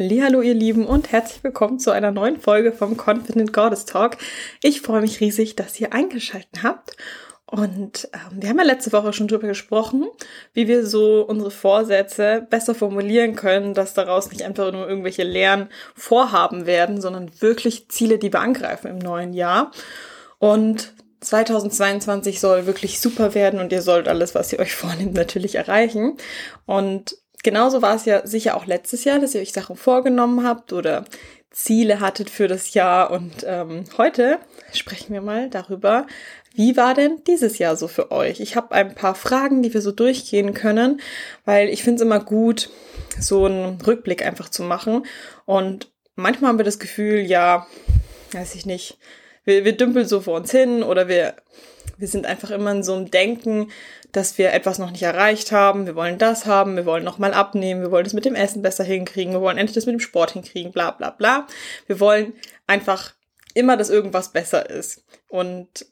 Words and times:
Hallo 0.00 0.42
ihr 0.42 0.54
Lieben 0.54 0.86
und 0.86 1.10
herzlich 1.10 1.42
willkommen 1.42 1.80
zu 1.80 1.90
einer 1.90 2.12
neuen 2.12 2.38
Folge 2.38 2.70
vom 2.70 2.96
Confident 2.96 3.52
Goddess 3.52 3.84
Talk. 3.84 4.16
Ich 4.62 4.80
freue 4.80 5.00
mich 5.00 5.18
riesig, 5.18 5.56
dass 5.56 5.80
ihr 5.80 5.92
eingeschaltet 5.92 6.62
habt. 6.62 6.96
Und 7.46 8.08
ähm, 8.12 8.40
wir 8.40 8.48
haben 8.48 8.58
ja 8.58 8.64
letzte 8.64 8.92
Woche 8.92 9.12
schon 9.12 9.26
drüber 9.26 9.48
gesprochen, 9.48 10.06
wie 10.54 10.68
wir 10.68 10.86
so 10.86 11.22
unsere 11.22 11.50
Vorsätze 11.50 12.46
besser 12.48 12.76
formulieren 12.76 13.34
können, 13.34 13.74
dass 13.74 13.92
daraus 13.92 14.30
nicht 14.30 14.42
einfach 14.42 14.70
nur 14.70 14.88
irgendwelche 14.88 15.24
leeren 15.24 15.68
Vorhaben 15.96 16.64
werden, 16.64 17.00
sondern 17.00 17.32
wirklich 17.40 17.88
Ziele, 17.88 18.18
die 18.18 18.32
wir 18.32 18.38
angreifen 18.38 18.86
im 18.86 18.98
neuen 18.98 19.32
Jahr. 19.32 19.72
Und 20.38 20.94
2022 21.22 22.38
soll 22.38 22.66
wirklich 22.66 23.00
super 23.00 23.34
werden 23.34 23.58
und 23.58 23.72
ihr 23.72 23.82
sollt 23.82 24.06
alles, 24.06 24.36
was 24.36 24.52
ihr 24.52 24.60
euch 24.60 24.76
vornimmt, 24.76 25.14
natürlich 25.14 25.56
erreichen. 25.56 26.18
Und 26.66 27.16
genauso 27.42 27.82
war 27.82 27.94
es 27.96 28.04
ja 28.04 28.26
sicher 28.26 28.56
auch 28.56 28.66
letztes 28.66 29.04
Jahr, 29.04 29.18
dass 29.18 29.34
ihr 29.34 29.40
euch 29.40 29.52
Sachen 29.52 29.76
vorgenommen 29.76 30.46
habt 30.46 30.72
oder 30.72 31.04
Ziele 31.50 32.00
hattet 32.00 32.30
für 32.30 32.48
das 32.48 32.74
Jahr. 32.74 33.10
Und 33.10 33.44
ähm, 33.46 33.84
heute 33.96 34.38
sprechen 34.72 35.12
wir 35.12 35.22
mal 35.22 35.48
darüber, 35.48 36.06
wie 36.54 36.76
war 36.76 36.94
denn 36.94 37.22
dieses 37.26 37.58
Jahr 37.58 37.76
so 37.76 37.88
für 37.88 38.10
euch? 38.10 38.40
Ich 38.40 38.56
habe 38.56 38.72
ein 38.72 38.94
paar 38.94 39.14
Fragen, 39.14 39.62
die 39.62 39.72
wir 39.72 39.80
so 39.80 39.92
durchgehen 39.92 40.54
können, 40.54 41.00
weil 41.44 41.68
ich 41.68 41.82
finde 41.82 41.96
es 41.96 42.02
immer 42.02 42.20
gut, 42.20 42.70
so 43.18 43.44
einen 43.44 43.80
Rückblick 43.80 44.24
einfach 44.24 44.48
zu 44.48 44.62
machen. 44.62 45.06
Und 45.46 45.90
manchmal 46.16 46.50
haben 46.50 46.58
wir 46.58 46.64
das 46.64 46.78
Gefühl, 46.78 47.20
ja, 47.20 47.66
weiß 48.32 48.54
ich 48.54 48.66
nicht, 48.66 48.98
wir, 49.44 49.64
wir 49.64 49.76
dümpeln 49.76 50.06
so 50.06 50.20
vor 50.20 50.36
uns 50.36 50.50
hin 50.50 50.82
oder 50.82 51.08
wir, 51.08 51.34
wir 51.96 52.08
sind 52.08 52.26
einfach 52.26 52.50
immer 52.50 52.72
in 52.72 52.82
so 52.82 52.94
einem 52.94 53.10
Denken, 53.10 53.70
dass 54.12 54.38
wir 54.38 54.52
etwas 54.52 54.78
noch 54.78 54.90
nicht 54.90 55.02
erreicht 55.02 55.52
haben, 55.52 55.86
wir 55.86 55.94
wollen 55.94 56.18
das 56.18 56.46
haben, 56.46 56.76
wir 56.76 56.86
wollen 56.86 57.04
nochmal 57.04 57.34
abnehmen, 57.34 57.82
wir 57.82 57.90
wollen 57.90 58.06
es 58.06 58.14
mit 58.14 58.24
dem 58.24 58.34
Essen 58.34 58.62
besser 58.62 58.84
hinkriegen, 58.84 59.32
wir 59.32 59.40
wollen 59.40 59.58
endlich 59.58 59.74
das 59.74 59.86
mit 59.86 59.94
dem 59.94 60.00
Sport 60.00 60.32
hinkriegen, 60.32 60.72
bla 60.72 60.90
bla 60.92 61.10
bla. 61.10 61.46
Wir 61.86 62.00
wollen 62.00 62.32
einfach 62.66 63.12
immer, 63.54 63.76
dass 63.76 63.90
irgendwas 63.90 64.32
besser 64.32 64.68
ist. 64.70 65.04
Und 65.28 65.86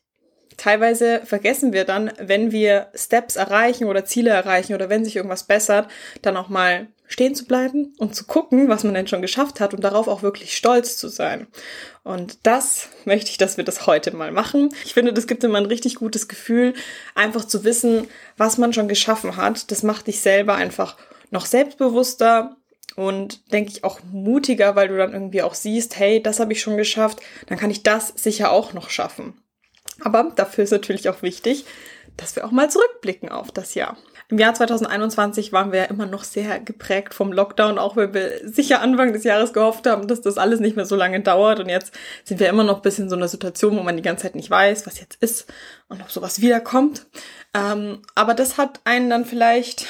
teilweise 0.57 1.23
vergessen 1.25 1.73
wir 1.73 1.85
dann, 1.85 2.13
wenn 2.19 2.53
wir 2.53 2.89
Steps 2.95 3.37
erreichen 3.37 3.87
oder 3.87 4.05
Ziele 4.05 4.31
erreichen 4.31 4.75
oder 4.75 4.89
wenn 4.89 5.05
sich 5.05 5.17
irgendwas 5.17 5.45
bessert, 5.45 5.89
dann 6.23 6.37
auch 6.37 6.49
mal 6.49 6.89
stehen 7.09 7.35
zu 7.35 7.45
bleiben 7.45 7.95
und 7.99 8.15
zu 8.15 8.25
gucken, 8.25 8.69
was 8.69 8.85
man 8.85 8.95
denn 8.95 9.07
schon 9.07 9.23
geschafft 9.23 9.61
hat 9.61 9.75
und 9.75 9.83
darauf 9.83 10.09
auch 10.09 10.23
wirklich 10.23 10.57
stolz 10.57 10.97
zu 10.97 11.09
sein. 11.09 11.47
Und 12.03 12.39
das 12.43 12.89
möchte 13.05 13.31
ich, 13.31 13.39
dass 13.39 13.57
wir 13.57 13.65
das 13.65 13.87
heute 13.87 14.15
mal 14.15 14.33
machen. 14.33 14.71
Ich 14.85 14.95
finde, 14.95 15.13
das 15.13 15.27
gibt 15.27 15.45
immer 15.45 15.59
ein 15.59 15.67
richtig 15.67 15.97
gutes 15.97 16.29
Gefühl, 16.29 16.75
einfach 17.15 17.45
zu 17.45 17.65
wissen, 17.65 18.09
was 18.37 18.59
man 18.59 18.73
schon 18.73 18.89
geschaffen 18.89 19.37
hat. 19.37 19.71
Das 19.71 19.83
macht 19.83 20.07
dich 20.07 20.21
selber 20.21 20.55
einfach 20.55 20.97
noch 21.31 21.47
selbstbewusster 21.47 22.57
und 22.97 23.53
denke 23.53 23.71
ich 23.71 23.85
auch 23.85 24.01
mutiger, 24.11 24.75
weil 24.75 24.89
du 24.89 24.97
dann 24.97 25.13
irgendwie 25.13 25.43
auch 25.43 25.55
siehst, 25.55 25.99
hey, 25.99 26.23
das 26.23 26.41
habe 26.41 26.53
ich 26.53 26.61
schon 26.61 26.77
geschafft, 26.77 27.21
dann 27.47 27.59
kann 27.59 27.71
ich 27.71 27.83
das 27.83 28.13
sicher 28.17 28.51
auch 28.51 28.73
noch 28.73 28.91
schaffen. 28.91 29.35
Aber 30.01 30.33
dafür 30.35 30.65
ist 30.65 30.71
natürlich 30.71 31.09
auch 31.09 31.23
wichtig, 31.23 31.65
dass 32.17 32.37
wir 32.37 32.45
auch 32.45 32.51
mal 32.51 32.71
zurückblicken 32.71 33.29
auf 33.29 33.51
das 33.51 33.75
Jahr. 33.75 33.97
Im 34.29 34.39
Jahr 34.39 34.55
2021 34.55 35.53
waren 35.53 35.71
wir 35.71 35.81
ja 35.81 35.85
immer 35.85 36.07
noch 36.07 36.25
sehr 36.25 36.59
geprägt 36.59 37.15
vom 37.15 37.33
Lockdown, 37.33 37.79
auch 37.79 37.97
wenn 37.97 38.13
wir 38.13 38.41
sicher 38.43 38.81
Anfang 38.81 39.13
des 39.13 39.23
Jahres 39.23 39.53
gehofft 39.53 39.87
haben, 39.87 40.09
dass 40.09 40.21
das 40.21 40.37
alles 40.37 40.59
nicht 40.59 40.75
mehr 40.75 40.85
so 40.85 40.97
lange 40.97 41.21
dauert. 41.21 41.61
Und 41.61 41.69
jetzt 41.69 41.93
sind 42.25 42.41
wir 42.41 42.49
immer 42.49 42.65
noch 42.65 42.77
ein 42.77 42.83
bisschen 42.83 43.05
in 43.05 43.11
so 43.11 43.17
einer 43.17 43.29
Situation, 43.29 43.77
wo 43.77 43.83
man 43.83 43.97
die 43.97 44.03
ganze 44.03 44.25
Zeit 44.25 44.35
nicht 44.35 44.51
weiß, 44.51 44.85
was 44.87 44.99
jetzt 44.99 45.23
ist 45.23 45.53
und 45.89 46.01
ob 46.03 46.11
sowas 46.11 46.41
wiederkommt. 46.41 47.07
Ähm, 47.55 48.03
aber 48.17 48.35
das 48.35 48.59
hat 48.59 48.81
einen 48.85 49.11
dann 49.11 49.25
vielleicht 49.25 49.87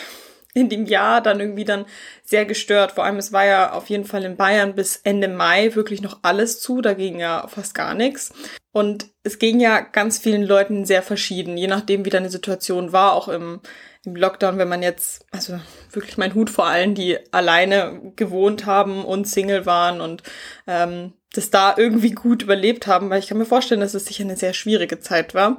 in 0.53 0.69
dem 0.69 0.87
Jahr 0.87 1.21
dann 1.21 1.41
irgendwie 1.41 1.65
dann 1.65 1.87
sehr 2.25 2.45
gestört. 2.45 2.93
Vor 2.93 3.05
allem, 3.05 3.17
es 3.17 3.33
war 3.33 3.45
ja 3.45 3.73
auf 3.73 3.89
jeden 3.89 4.05
Fall 4.05 4.25
in 4.25 4.37
Bayern 4.37 4.75
bis 4.75 4.97
Ende 4.97 5.29
Mai 5.29 5.75
wirklich 5.75 6.03
noch 6.03 6.19
alles 6.23 6.61
zu. 6.61 6.81
Da 6.81 6.95
ging 6.95 7.21
ja 7.21 7.47
fast 7.49 7.75
gar 7.75 7.95
nichts. 7.95 8.33
Und 8.73 9.07
es 9.23 9.39
ging 9.39 9.61
ja 9.61 9.81
ganz 9.81 10.19
vielen 10.19 10.43
Leuten 10.43 10.85
sehr 10.85 11.03
verschieden, 11.03 11.57
je 11.57 11.67
nachdem, 11.67 12.05
wie 12.05 12.11
deine 12.11 12.29
Situation 12.29 12.93
war, 12.93 13.15
auch 13.15 13.29
im, 13.29 13.61
im 14.07 14.17
Lockdown, 14.17 14.57
wenn 14.59 14.69
man 14.69 14.83
jetzt, 14.83 15.27
also 15.33 15.59
wirklich 15.91 16.17
mein 16.17 16.35
Hut 16.35 16.49
vor 16.49 16.67
allen, 16.67 16.95
die 16.95 17.19
alleine 17.33 18.13
gewohnt 18.15 18.65
haben 18.65 19.05
und 19.05 19.27
Single 19.27 19.67
waren 19.67 20.01
und 20.01 20.23
ähm, 20.67 21.13
das 21.33 21.51
da 21.51 21.75
irgendwie 21.77 22.13
gut 22.13 22.43
überlebt 22.43 22.87
haben, 22.87 23.11
weil 23.11 23.19
ich 23.19 23.27
kann 23.27 23.39
mir 23.39 23.45
vorstellen, 23.45 23.81
dass 23.81 23.95
es 23.95 24.07
sicher 24.07 24.25
eine 24.25 24.37
sehr 24.37 24.55
schwierige 24.55 25.01
Zeit 25.01 25.35
war. 25.35 25.59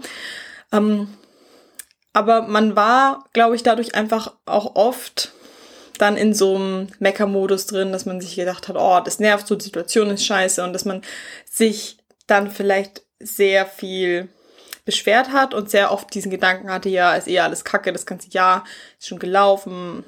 Ähm, 0.71 1.09
aber 2.13 2.41
man 2.41 2.75
war, 2.75 3.25
glaube 3.33 3.55
ich, 3.55 3.63
dadurch 3.63 3.93
einfach 3.93 4.33
auch 4.45 4.75
oft 4.75 5.33
dann 5.99 6.15
in 6.17 6.33
so 6.33 6.55
einem 6.55 6.87
Mecker-Modus 6.99 7.65
drin, 7.67 7.91
dass 7.91 8.05
man 8.05 8.21
sich 8.21 8.35
gedacht 8.35 8.67
hat, 8.67 8.75
oh, 8.77 8.99
das 9.03 9.19
nervt 9.19 9.47
so, 9.47 9.55
die 9.55 9.65
Situation 9.65 10.09
ist 10.09 10.25
scheiße 10.25 10.63
und 10.63 10.73
dass 10.73 10.85
man 10.85 11.01
sich 11.45 11.97
dann 12.27 12.49
vielleicht 12.49 13.03
sehr 13.19 13.65
viel 13.65 14.29
beschwert 14.87 15.33
hat 15.33 15.53
und 15.53 15.69
sehr 15.69 15.91
oft 15.91 16.13
diesen 16.13 16.31
Gedanken 16.31 16.71
hatte, 16.71 16.87
ja, 16.87 17.13
ist 17.13 17.27
eh 17.27 17.39
alles 17.39 17.65
kacke, 17.65 17.91
das 17.91 18.05
ganze 18.05 18.29
Jahr 18.29 18.63
ist 18.97 19.09
schon 19.09 19.19
gelaufen, 19.19 20.05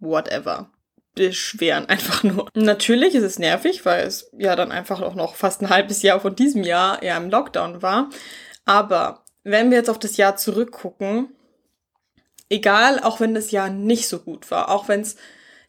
whatever. 0.00 0.70
Beschweren 1.14 1.86
einfach 1.90 2.22
nur. 2.24 2.48
Natürlich 2.54 3.14
ist 3.14 3.22
es 3.22 3.38
nervig, 3.38 3.84
weil 3.84 4.06
es 4.06 4.30
ja 4.36 4.56
dann 4.56 4.72
einfach 4.72 5.02
auch 5.02 5.14
noch 5.14 5.34
fast 5.34 5.60
ein 5.60 5.68
halbes 5.68 6.00
Jahr 6.00 6.20
von 6.20 6.34
diesem 6.34 6.64
Jahr 6.64 7.04
ja 7.04 7.18
im 7.18 7.28
Lockdown 7.28 7.82
war. 7.82 8.08
Aber 8.64 9.24
wenn 9.42 9.70
wir 9.70 9.76
jetzt 9.76 9.90
auf 9.90 9.98
das 9.98 10.16
Jahr 10.16 10.36
zurückgucken, 10.36 11.28
egal, 12.48 13.00
auch 13.00 13.20
wenn 13.20 13.34
das 13.34 13.50
Jahr 13.50 13.68
nicht 13.68 14.08
so 14.08 14.20
gut 14.20 14.50
war, 14.50 14.70
auch 14.70 14.88
wenn 14.88 15.02
es 15.02 15.16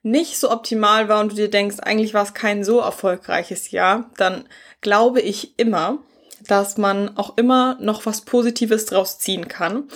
nicht 0.02 0.40
so 0.40 0.50
optimal 0.50 1.10
war 1.10 1.20
und 1.20 1.34
du 1.34 1.36
dir 1.36 1.50
denkst, 1.50 1.80
eigentlich 1.82 2.14
war 2.14 2.24
es 2.24 2.34
kein 2.34 2.64
so 2.64 2.80
erfolgreiches 2.80 3.72
Jahr, 3.72 4.10
dann 4.16 4.48
glaube 4.80 5.20
ich 5.20 5.60
immer, 5.60 6.00
dass 6.48 6.78
man 6.78 7.18
auch 7.18 7.38
immer 7.38 7.78
noch 7.80 8.06
was 8.06 8.22
Positives 8.22 8.86
draus 8.86 9.20
ziehen 9.20 9.48
kann, 9.48 9.90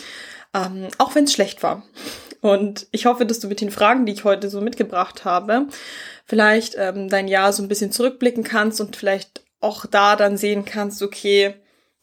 ähm, 0.53 0.87
auch 0.97 1.15
wenn 1.15 1.25
es 1.25 1.33
schlecht 1.33 1.63
war. 1.63 1.83
Und 2.41 2.87
ich 2.91 3.05
hoffe, 3.05 3.25
dass 3.25 3.39
du 3.39 3.47
mit 3.47 3.61
den 3.61 3.71
Fragen, 3.71 4.05
die 4.05 4.13
ich 4.13 4.23
heute 4.23 4.49
so 4.49 4.61
mitgebracht 4.61 5.25
habe, 5.25 5.67
vielleicht 6.25 6.75
ähm, 6.77 7.09
dein 7.09 7.27
Jahr 7.27 7.51
so 7.51 7.61
ein 7.61 7.67
bisschen 7.67 7.91
zurückblicken 7.91 8.43
kannst 8.43 8.79
und 8.79 8.95
vielleicht 8.95 9.43
auch 9.59 9.85
da 9.85 10.15
dann 10.15 10.37
sehen 10.37 10.63
kannst, 10.63 11.01
okay, 11.01 11.55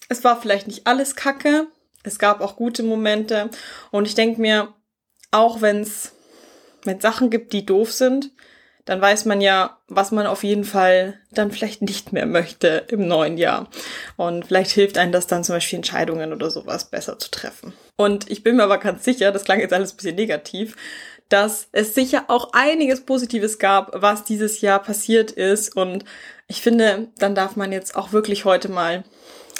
es 0.09 0.25
war 0.25 0.41
vielleicht 0.41 0.67
nicht 0.67 0.87
alles 0.87 1.17
Kacke, 1.17 1.69
es 2.03 2.19
gab 2.19 2.41
auch 2.41 2.57
gute 2.57 2.83
Momente 2.83 3.51
und 3.91 4.07
ich 4.07 4.15
denke 4.15 4.41
mir, 4.41 4.75
auch 5.31 5.61
wenn 5.63 5.81
es 5.81 6.13
Sachen 7.01 7.31
gibt, 7.31 7.53
die 7.53 7.67
doof 7.67 7.93
sind, 7.93 8.31
dann 8.86 9.00
weiß 9.00 9.24
man 9.26 9.41
ja, 9.41 9.76
was 9.88 10.12
man 10.12 10.26
auf 10.26 10.44
jeden 10.44 10.64
Fall 10.64 11.19
dann 11.32 11.50
vielleicht 11.50 11.82
nicht 11.82 12.12
mehr 12.12 12.24
möchte 12.24 12.84
im 12.88 13.06
neuen 13.06 13.36
Jahr. 13.36 13.69
Und 14.16 14.47
vielleicht 14.47 14.70
hilft 14.70 14.97
einem 14.97 15.12
das 15.12 15.26
dann 15.26 15.44
zum 15.44 15.56
Beispiel 15.56 15.76
Entscheidungen 15.76 16.32
oder 16.32 16.50
sowas 16.50 16.84
besser 16.84 17.19
zu 17.19 17.30
treffen. 17.30 17.74
Und 17.97 18.30
ich 18.30 18.42
bin 18.42 18.56
mir 18.56 18.62
aber 18.62 18.78
ganz 18.78 19.04
sicher, 19.04 19.32
das 19.32 19.44
klang 19.44 19.60
jetzt 19.60 19.74
alles 19.74 19.92
ein 19.92 19.97
bisschen 19.97 20.16
negativ, 20.16 20.76
dass 21.28 21.66
es 21.72 21.94
sicher 21.94 22.24
auch 22.28 22.52
einiges 22.52 23.00
Positives 23.00 23.58
gab, 23.58 23.91
was 24.00 24.22
dieses 24.22 24.60
Jahr 24.60 24.80
passiert 24.80 25.32
ist. 25.32 25.76
Und 25.76 26.04
ich 26.47 26.62
finde, 26.62 27.08
dann 27.18 27.34
darf 27.34 27.56
man 27.56 27.72
jetzt 27.72 27.97
auch 27.97 28.12
wirklich 28.12 28.44
heute 28.44 28.68
mal 28.68 29.03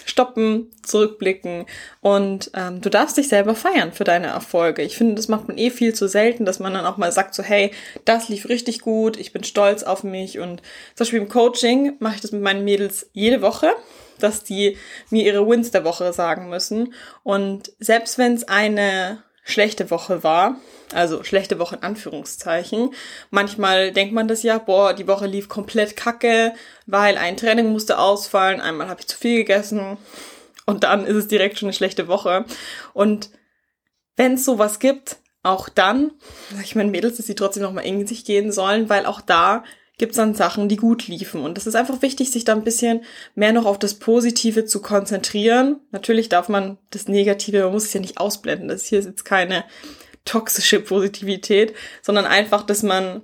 stoppen, 0.05 0.71
zurückblicken 0.83 1.67
und 2.01 2.51
ähm, 2.55 2.81
du 2.81 2.91
darfst 2.91 3.17
dich 3.17 3.29
selber 3.29 3.55
feiern 3.55 3.93
für 3.93 4.05
deine 4.05 4.29
Erfolge. 4.29 4.83
Ich 4.83 4.97
finde, 4.97 5.15
das 5.15 5.29
macht 5.29 5.49
man 5.49 5.59
eh 5.59 5.71
viel 5.71 5.95
zu 5.95 6.09
selten, 6.09 6.45
dass 6.45 6.59
man 6.59 6.75
dann 6.75 6.87
auch 6.87 6.97
mal 6.97 7.12
sagt 7.12 7.34
so, 7.34 7.43
hey, 7.43 7.73
das 8.05 8.29
lief 8.29 8.49
richtig 8.49 8.81
gut, 8.81 9.17
ich 9.17 9.33
bin 9.33 9.45
stolz 9.45 9.83
auf 9.83 10.05
mich 10.05 10.39
und 10.39 10.61
zum 10.95 11.05
Beispiel 11.05 11.21
im 11.21 11.29
Coaching 11.29 11.95
mache 11.99 12.17
ich 12.17 12.21
das 12.21 12.33
mit 12.33 12.43
meinen 12.43 12.65
Mädels 12.65 13.09
jede 13.12 13.43
Woche 13.43 13.73
dass 14.19 14.45
die 14.45 14.79
mir 15.11 15.25
ihre 15.25 15.47
Wins 15.47 15.71
der 15.71 15.85
Woche 15.85 16.12
sagen 16.15 16.49
müssen. 16.49 16.95
Und 17.23 17.73
selbst 17.79 18.17
wenn 18.17 18.35
es 18.35 18.49
eine 18.49 19.23
schlechte 19.47 19.91
Woche 19.91 20.25
war, 20.25 20.57
also 20.93 21.23
schlechte 21.23 21.61
Woche 21.61 21.77
in 21.77 21.83
Anführungszeichen. 21.84 22.91
Manchmal 23.31 23.93
denkt 23.93 24.12
man 24.12 24.27
das 24.27 24.43
ja, 24.43 24.59
boah, 24.59 24.93
die 24.93 25.07
Woche 25.07 25.27
lief 25.27 25.49
komplett 25.49 25.95
kacke, 25.97 26.53
weil 26.87 27.17
ein 27.17 27.37
Training 27.37 27.70
musste 27.70 27.99
ausfallen, 27.99 28.61
einmal 28.61 28.88
habe 28.88 29.00
ich 29.00 29.06
zu 29.06 29.17
viel 29.17 29.38
gegessen 29.38 29.99
und 30.67 30.82
dann 30.82 31.06
ist 31.06 31.15
es 31.15 31.29
direkt 31.29 31.59
schon 31.59 31.69
eine 31.69 31.75
schlechte 31.75 32.09
Woche. 32.09 32.44
Und 32.93 33.31
wenn 34.17 34.35
es 34.35 34.44
sowas 34.44 34.81
gibt, 34.81 35.19
auch 35.44 35.69
dann, 35.69 36.11
ich 36.65 36.75
meinen 36.75 36.91
Mädels, 36.91 37.17
dass 37.17 37.26
sie 37.26 37.37
trotzdem 37.37 37.62
nochmal 37.62 37.87
in 37.87 38.05
sich 38.05 38.25
gehen 38.25 38.50
sollen, 38.50 38.88
weil 38.88 39.06
auch 39.06 39.20
da 39.20 39.62
gibt's 39.98 40.16
dann 40.16 40.34
Sachen, 40.34 40.69
die 40.69 40.76
gut 40.76 41.08
liefen. 41.08 41.43
Und 41.43 41.56
das 41.56 41.66
ist 41.66 41.75
einfach 41.75 42.02
wichtig, 42.02 42.31
sich 42.31 42.44
da 42.44 42.52
ein 42.52 42.64
bisschen 42.64 43.04
mehr 43.34 43.52
noch 43.52 43.64
auf 43.64 43.78
das 43.78 43.94
Positive 43.94 44.66
zu 44.66 44.82
konzentrieren. 44.82 45.81
Natürlich 45.90 46.28
darf 46.28 46.48
man 46.48 46.78
das 46.90 47.08
Negative, 47.08 47.64
man 47.64 47.72
muss 47.72 47.84
es 47.84 47.93
ja 47.94 48.00
nicht 48.00 48.19
ausblenden. 48.19 48.69
Das 48.69 48.87
hier 48.87 48.98
ist 48.98 49.06
jetzt 49.06 49.25
keine 49.25 49.64
toxische 50.25 50.81
Positivität, 50.81 51.75
sondern 52.02 52.26
einfach, 52.26 52.62
dass 52.62 52.82
man 52.82 53.22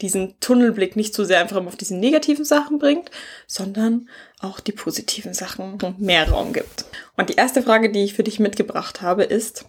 diesen 0.00 0.38
Tunnelblick 0.40 0.96
nicht 0.96 1.14
so 1.14 1.22
sehr 1.22 1.40
einfach 1.40 1.64
auf 1.64 1.76
diese 1.76 1.96
negativen 1.96 2.44
Sachen 2.44 2.78
bringt, 2.78 3.10
sondern 3.46 4.08
auch 4.40 4.58
die 4.58 4.72
positiven 4.72 5.34
Sachen 5.34 5.78
mehr 5.98 6.28
Raum 6.28 6.52
gibt. 6.52 6.86
Und 7.16 7.28
die 7.28 7.36
erste 7.36 7.62
Frage, 7.62 7.92
die 7.92 8.02
ich 8.02 8.14
für 8.14 8.24
dich 8.24 8.40
mitgebracht 8.40 9.00
habe, 9.00 9.22
ist, 9.22 9.66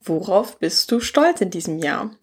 worauf 0.00 0.58
bist 0.58 0.92
du 0.92 1.00
stolz 1.00 1.40
in 1.40 1.50
diesem 1.50 1.80
Jahr? 1.80 2.14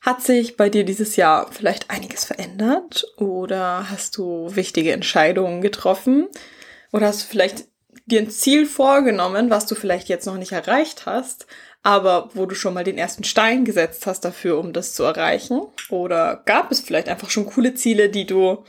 Hat 0.00 0.22
sich 0.22 0.56
bei 0.56 0.70
dir 0.70 0.84
dieses 0.84 1.16
Jahr 1.16 1.50
vielleicht 1.50 1.90
einiges 1.90 2.24
verändert 2.24 3.04
oder 3.16 3.90
hast 3.90 4.16
du 4.16 4.54
wichtige 4.54 4.92
Entscheidungen 4.92 5.60
getroffen 5.60 6.28
oder 6.92 7.08
hast 7.08 7.22
du 7.22 7.26
vielleicht 7.26 7.66
dir 8.06 8.20
ein 8.20 8.30
Ziel 8.30 8.64
vorgenommen, 8.64 9.50
was 9.50 9.66
du 9.66 9.74
vielleicht 9.74 10.08
jetzt 10.08 10.26
noch 10.26 10.38
nicht 10.38 10.52
erreicht 10.52 11.04
hast, 11.04 11.46
aber 11.82 12.30
wo 12.34 12.46
du 12.46 12.54
schon 12.54 12.74
mal 12.74 12.84
den 12.84 12.98
ersten 12.98 13.24
Stein 13.24 13.64
gesetzt 13.64 14.06
hast 14.06 14.24
dafür, 14.24 14.58
um 14.58 14.72
das 14.72 14.94
zu 14.94 15.02
erreichen? 15.04 15.62
Oder 15.90 16.42
gab 16.44 16.70
es 16.70 16.80
vielleicht 16.80 17.08
einfach 17.08 17.30
schon 17.30 17.46
coole 17.46 17.74
Ziele, 17.74 18.08
die 18.08 18.26
du, 18.26 18.64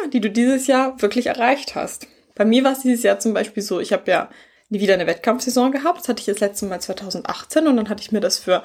ja, 0.00 0.08
die 0.12 0.20
du 0.20 0.30
dieses 0.30 0.66
Jahr 0.66 1.00
wirklich 1.02 1.26
erreicht 1.26 1.74
hast? 1.74 2.06
Bei 2.34 2.44
mir 2.44 2.64
war 2.64 2.72
es 2.72 2.80
dieses 2.80 3.02
Jahr 3.02 3.18
zum 3.18 3.34
Beispiel 3.34 3.62
so, 3.62 3.80
ich 3.80 3.92
habe 3.92 4.10
ja 4.10 4.30
nie 4.68 4.80
wieder 4.80 4.94
eine 4.94 5.06
Wettkampfsaison 5.06 5.72
gehabt. 5.72 6.00
Das 6.00 6.08
hatte 6.08 6.20
ich 6.20 6.26
das 6.26 6.40
letzte 6.40 6.66
Mal 6.66 6.80
2018 6.80 7.66
und 7.66 7.76
dann 7.76 7.88
hatte 7.88 8.02
ich 8.02 8.12
mir 8.12 8.20
das 8.20 8.38
für 8.38 8.62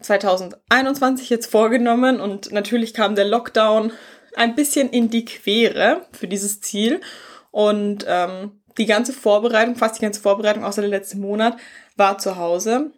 2021 0.00 1.30
jetzt 1.30 1.50
vorgenommen 1.50 2.20
und 2.20 2.52
natürlich 2.52 2.94
kam 2.94 3.14
der 3.14 3.26
Lockdown 3.26 3.92
ein 4.34 4.54
bisschen 4.54 4.90
in 4.90 5.10
die 5.10 5.24
Quere 5.24 6.06
für 6.12 6.28
dieses 6.28 6.60
Ziel. 6.60 7.00
Und 7.50 8.04
ähm, 8.08 8.60
die 8.78 8.86
ganze 8.86 9.12
Vorbereitung, 9.12 9.76
fast 9.76 9.96
die 9.98 10.02
ganze 10.02 10.20
Vorbereitung 10.20 10.64
außer 10.64 10.82
der 10.82 10.90
letzte 10.90 11.18
Monat 11.18 11.56
war 11.96 12.18
zu 12.18 12.36
Hause. 12.36 12.92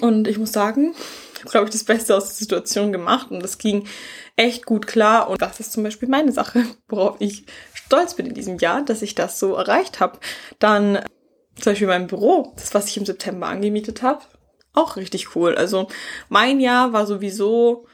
Und 0.00 0.28
ich 0.28 0.38
muss 0.38 0.52
sagen, 0.52 0.94
ich 1.34 1.40
habe, 1.40 1.50
glaube 1.50 1.66
ich, 1.66 1.72
das 1.72 1.84
Beste 1.84 2.14
aus 2.14 2.24
der 2.26 2.34
Situation 2.34 2.92
gemacht 2.92 3.30
und 3.30 3.42
das 3.42 3.58
ging 3.58 3.86
echt 4.34 4.66
gut 4.66 4.86
klar. 4.86 5.30
Und 5.30 5.40
das 5.40 5.60
ist 5.60 5.72
zum 5.72 5.84
Beispiel 5.84 6.08
meine 6.08 6.32
Sache, 6.32 6.64
worauf 6.88 7.16
ich 7.20 7.44
stolz 7.72 8.14
bin 8.14 8.26
in 8.26 8.34
diesem 8.34 8.58
Jahr, 8.58 8.84
dass 8.84 9.02
ich 9.02 9.14
das 9.14 9.38
so 9.38 9.54
erreicht 9.54 10.00
habe. 10.00 10.18
Dann 10.58 11.00
zum 11.54 11.72
Beispiel 11.72 11.88
mein 11.88 12.08
Büro, 12.08 12.52
das 12.56 12.74
was 12.74 12.88
ich 12.88 12.96
im 12.96 13.06
September 13.06 13.46
angemietet 13.46 14.02
habe, 14.02 14.20
auch 14.76 14.96
richtig 14.96 15.34
cool. 15.34 15.54
Also 15.54 15.88
mein 16.28 16.60
Jahr 16.60 16.92
war 16.92 17.06
sowieso 17.06 17.86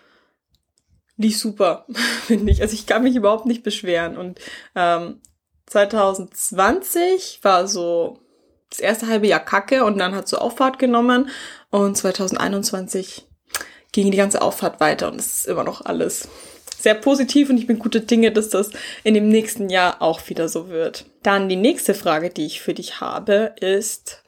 nicht 1.17 1.39
super, 1.39 1.87
finde 2.27 2.53
ich. 2.53 2.63
Also 2.63 2.75
ich 2.75 2.87
kann 2.87 3.03
mich 3.03 3.17
überhaupt 3.17 3.47
nicht 3.47 3.63
beschweren. 3.63 4.17
Und 4.17 4.41
ähm, 4.75 5.21
2020 5.67 7.41
war 7.43 7.67
so 7.67 8.19
das 8.71 8.81
erste 8.81 9.07
halbe 9.07 9.27
Jahr 9.27 9.45
Kacke 9.45 9.85
und 9.85 9.99
dann 9.99 10.15
hat 10.15 10.29
so 10.29 10.39
Auffahrt 10.39 10.79
genommen. 10.79 11.31
Und 11.71 11.97
2021 11.97 13.27
ging 13.93 14.11
die 14.11 14.17
ganze 14.17 14.43
Auffahrt 14.43 14.81
weiter 14.81 15.09
und 15.13 15.21
es 15.21 15.39
ist 15.39 15.47
immer 15.47 15.65
noch 15.65 15.85
alles 15.85 16.29
sehr 16.83 16.95
positiv 16.95 17.49
und 17.49 17.59
ich 17.59 17.67
bin 17.67 17.79
gute 17.79 18.01
Dinge, 18.01 18.33
dass 18.33 18.49
das 18.49 18.71
in 19.05 19.15
dem 19.15 19.29
nächsten 19.29 19.71
Jahr 19.71 20.03
auch 20.03 20.29
wieder 20.29 20.49
so 20.49 20.69
wird. 20.69 21.05
Dann 21.23 21.49
die 21.49 21.57
nächste 21.57 21.95
Frage, 21.95 22.31
die 22.31 22.47
ich 22.47 22.61
für 22.61 22.75
dich 22.75 23.01
habe, 23.01 23.55
ist, 23.61 24.23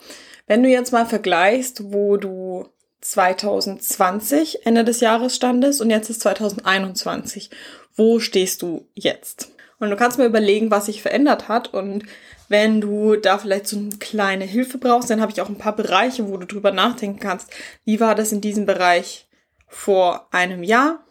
wenn 0.47 0.63
du 0.63 0.69
jetzt 0.69 0.93
mal 0.93 1.07
vergleichst, 1.07 1.93
wo 1.93 2.17
du 2.17 2.69
2020 3.01 4.67
Ende 4.67 4.85
des 4.85 5.01
Jahres 5.01 5.37
standest 5.37 5.81
und 5.81 5.91
jetzt 5.91 6.11
ist 6.11 6.21
2021, 6.23 7.51
wo 7.97 8.19
stehst 8.19 8.63
du 8.63 8.87
jetzt? 8.95 9.51
Und 9.79 9.91
du 9.91 9.97
kannst 9.97 10.19
mir 10.19 10.25
überlegen, 10.25 10.71
was 10.71 10.87
sich 10.87 11.03
verändert 11.03 11.49
hat 11.49 11.75
und 11.75 12.05
wenn 12.49 12.81
du 12.81 13.17
da 13.17 13.39
vielleicht 13.39 13.67
so 13.67 13.77
eine 13.77 13.97
kleine 13.99 14.45
Hilfe 14.45 14.79
brauchst, 14.79 15.11
dann 15.11 15.21
habe 15.21 15.33
ich 15.33 15.41
auch 15.41 15.49
ein 15.49 15.59
paar 15.59 15.75
Bereiche, 15.77 16.29
wo 16.29 16.37
du 16.37 16.47
drüber 16.47 16.73
nachdenken 16.73 17.21
kannst. 17.21 17.51
Wie 17.85 18.01
war 18.01 18.15
das 18.15 18.33
in 18.33 18.41
diesem 18.41 18.67
Bereich 18.67 19.27
vor 19.67 20.29
einem 20.31 20.63
Jahr? 20.63 21.05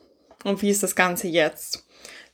Und 0.44 0.62
wie 0.62 0.70
ist 0.70 0.84
das 0.84 0.96
Ganze 0.96 1.28
jetzt? 1.28 1.86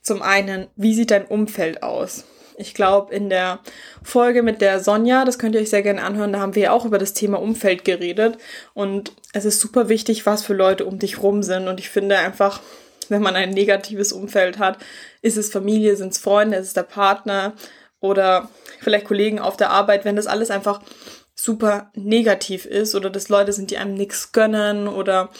Zum 0.02 0.22
einen, 0.22 0.68
wie 0.76 0.94
sieht 0.94 1.10
dein 1.10 1.26
Umfeld 1.26 1.82
aus? 1.82 2.24
Ich 2.60 2.74
glaube, 2.74 3.14
in 3.14 3.30
der 3.30 3.60
Folge 4.02 4.42
mit 4.42 4.60
der 4.60 4.80
Sonja, 4.80 5.24
das 5.24 5.38
könnt 5.38 5.54
ihr 5.54 5.60
euch 5.60 5.70
sehr 5.70 5.82
gerne 5.82 6.02
anhören, 6.02 6.32
da 6.32 6.40
haben 6.40 6.54
wir 6.54 6.72
auch 6.72 6.84
über 6.84 6.98
das 6.98 7.14
Thema 7.14 7.40
Umfeld 7.40 7.84
geredet. 7.84 8.38
Und 8.74 9.12
es 9.32 9.44
ist 9.44 9.60
super 9.60 9.88
wichtig, 9.88 10.26
was 10.26 10.44
für 10.44 10.54
Leute 10.54 10.84
um 10.84 10.98
dich 10.98 11.22
rum 11.22 11.42
sind. 11.42 11.68
Und 11.68 11.80
ich 11.80 11.88
finde 11.88 12.18
einfach, 12.18 12.60
wenn 13.08 13.22
man 13.22 13.34
ein 13.34 13.50
negatives 13.50 14.12
Umfeld 14.12 14.58
hat, 14.58 14.78
ist 15.22 15.36
es 15.36 15.50
Familie, 15.50 15.96
sind 15.96 16.12
es 16.12 16.18
Freunde, 16.18 16.58
ist 16.58 16.68
es 16.68 16.74
der 16.74 16.82
Partner 16.82 17.54
oder 18.00 18.48
vielleicht 18.80 19.06
Kollegen 19.06 19.38
auf 19.38 19.56
der 19.56 19.70
Arbeit, 19.70 20.04
wenn 20.04 20.16
das 20.16 20.26
alles 20.26 20.50
einfach 20.50 20.80
super 21.34 21.90
negativ 21.94 22.66
ist 22.66 22.94
oder 22.94 23.10
das 23.10 23.28
Leute 23.28 23.52
sind, 23.52 23.70
die 23.70 23.78
einem 23.78 23.94
nichts 23.94 24.32
gönnen 24.32 24.88
oder 24.88 25.30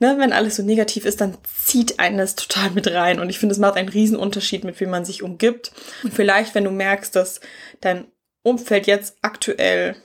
ne, 0.00 0.16
wenn 0.18 0.32
alles 0.32 0.56
so 0.56 0.62
negativ 0.62 1.04
ist, 1.04 1.20
dann 1.20 1.36
zieht 1.64 1.98
einen 1.98 2.18
das 2.18 2.34
total 2.34 2.70
mit 2.70 2.90
rein. 2.92 3.20
Und 3.20 3.30
ich 3.30 3.38
finde, 3.38 3.52
es 3.52 3.58
macht 3.58 3.76
einen 3.76 3.88
riesen 3.88 4.16
Unterschied, 4.16 4.64
mit 4.64 4.78
wem 4.80 4.90
man 4.90 5.04
sich 5.04 5.22
umgibt. 5.22 5.72
Und 6.02 6.12
vielleicht, 6.14 6.54
wenn 6.54 6.64
du 6.64 6.70
merkst, 6.70 7.14
dass 7.16 7.40
dein 7.80 8.06
Umfeld 8.42 8.86
jetzt 8.86 9.16
aktuell 9.22 9.96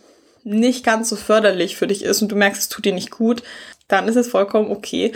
nicht 0.43 0.85
ganz 0.85 1.09
so 1.09 1.15
förderlich 1.15 1.75
für 1.75 1.87
dich 1.87 2.03
ist 2.03 2.21
und 2.21 2.31
du 2.31 2.35
merkst, 2.35 2.61
es 2.61 2.69
tut 2.69 2.85
dir 2.85 2.93
nicht 2.93 3.11
gut, 3.11 3.43
dann 3.87 4.07
ist 4.07 4.15
es 4.15 4.29
vollkommen 4.29 4.71
okay, 4.71 5.11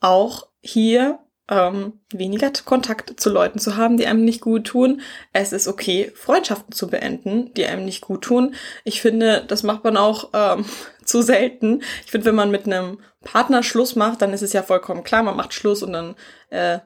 auch 0.00 0.48
hier 0.60 1.18
ähm, 1.48 2.00
weniger 2.12 2.50
Kontakt 2.64 3.20
zu 3.20 3.30
Leuten 3.30 3.58
zu 3.58 3.76
haben, 3.76 3.96
die 3.96 4.06
einem 4.06 4.24
nicht 4.24 4.40
gut 4.40 4.66
tun. 4.66 5.02
Es 5.32 5.52
ist 5.52 5.68
okay, 5.68 6.10
Freundschaften 6.14 6.72
zu 6.72 6.88
beenden, 6.88 7.52
die 7.54 7.66
einem 7.66 7.84
nicht 7.84 8.00
gut 8.00 8.22
tun. 8.22 8.54
Ich 8.84 9.02
finde, 9.02 9.44
das 9.46 9.62
macht 9.62 9.84
man 9.84 9.96
auch 9.96 10.30
ähm, 10.32 10.64
zu 11.04 11.22
selten. 11.22 11.82
Ich 12.04 12.10
finde, 12.10 12.26
wenn 12.26 12.34
man 12.34 12.50
mit 12.50 12.66
einem 12.66 12.98
Partner 13.22 13.62
Schluss 13.62 13.94
macht, 13.94 14.22
dann 14.22 14.32
ist 14.32 14.42
es 14.42 14.52
ja 14.52 14.62
vollkommen 14.62 15.04
klar, 15.04 15.22
man 15.22 15.36
macht 15.36 15.52
Schluss 15.52 15.82
und 15.82 15.92
dann 15.92 16.14
äh, 16.50 16.78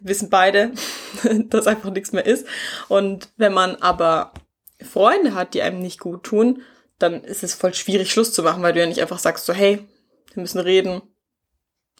wissen 0.00 0.30
beide, 0.30 0.72
dass 1.48 1.66
einfach 1.66 1.90
nichts 1.90 2.12
mehr 2.12 2.26
ist. 2.26 2.46
Und 2.88 3.30
wenn 3.36 3.52
man 3.52 3.76
aber 3.76 4.32
Freunde 4.80 5.34
hat, 5.34 5.54
die 5.54 5.62
einem 5.62 5.80
nicht 5.80 5.98
gut 5.98 6.22
tun, 6.22 6.62
dann 6.98 7.24
ist 7.24 7.42
es 7.42 7.54
voll 7.54 7.74
schwierig, 7.74 8.12
Schluss 8.12 8.32
zu 8.32 8.44
machen, 8.44 8.62
weil 8.62 8.72
du 8.72 8.80
ja 8.80 8.86
nicht 8.86 9.00
einfach 9.00 9.18
sagst 9.18 9.46
so, 9.46 9.52
hey, 9.52 9.84
wir 10.32 10.40
müssen 10.40 10.60
reden, 10.60 11.02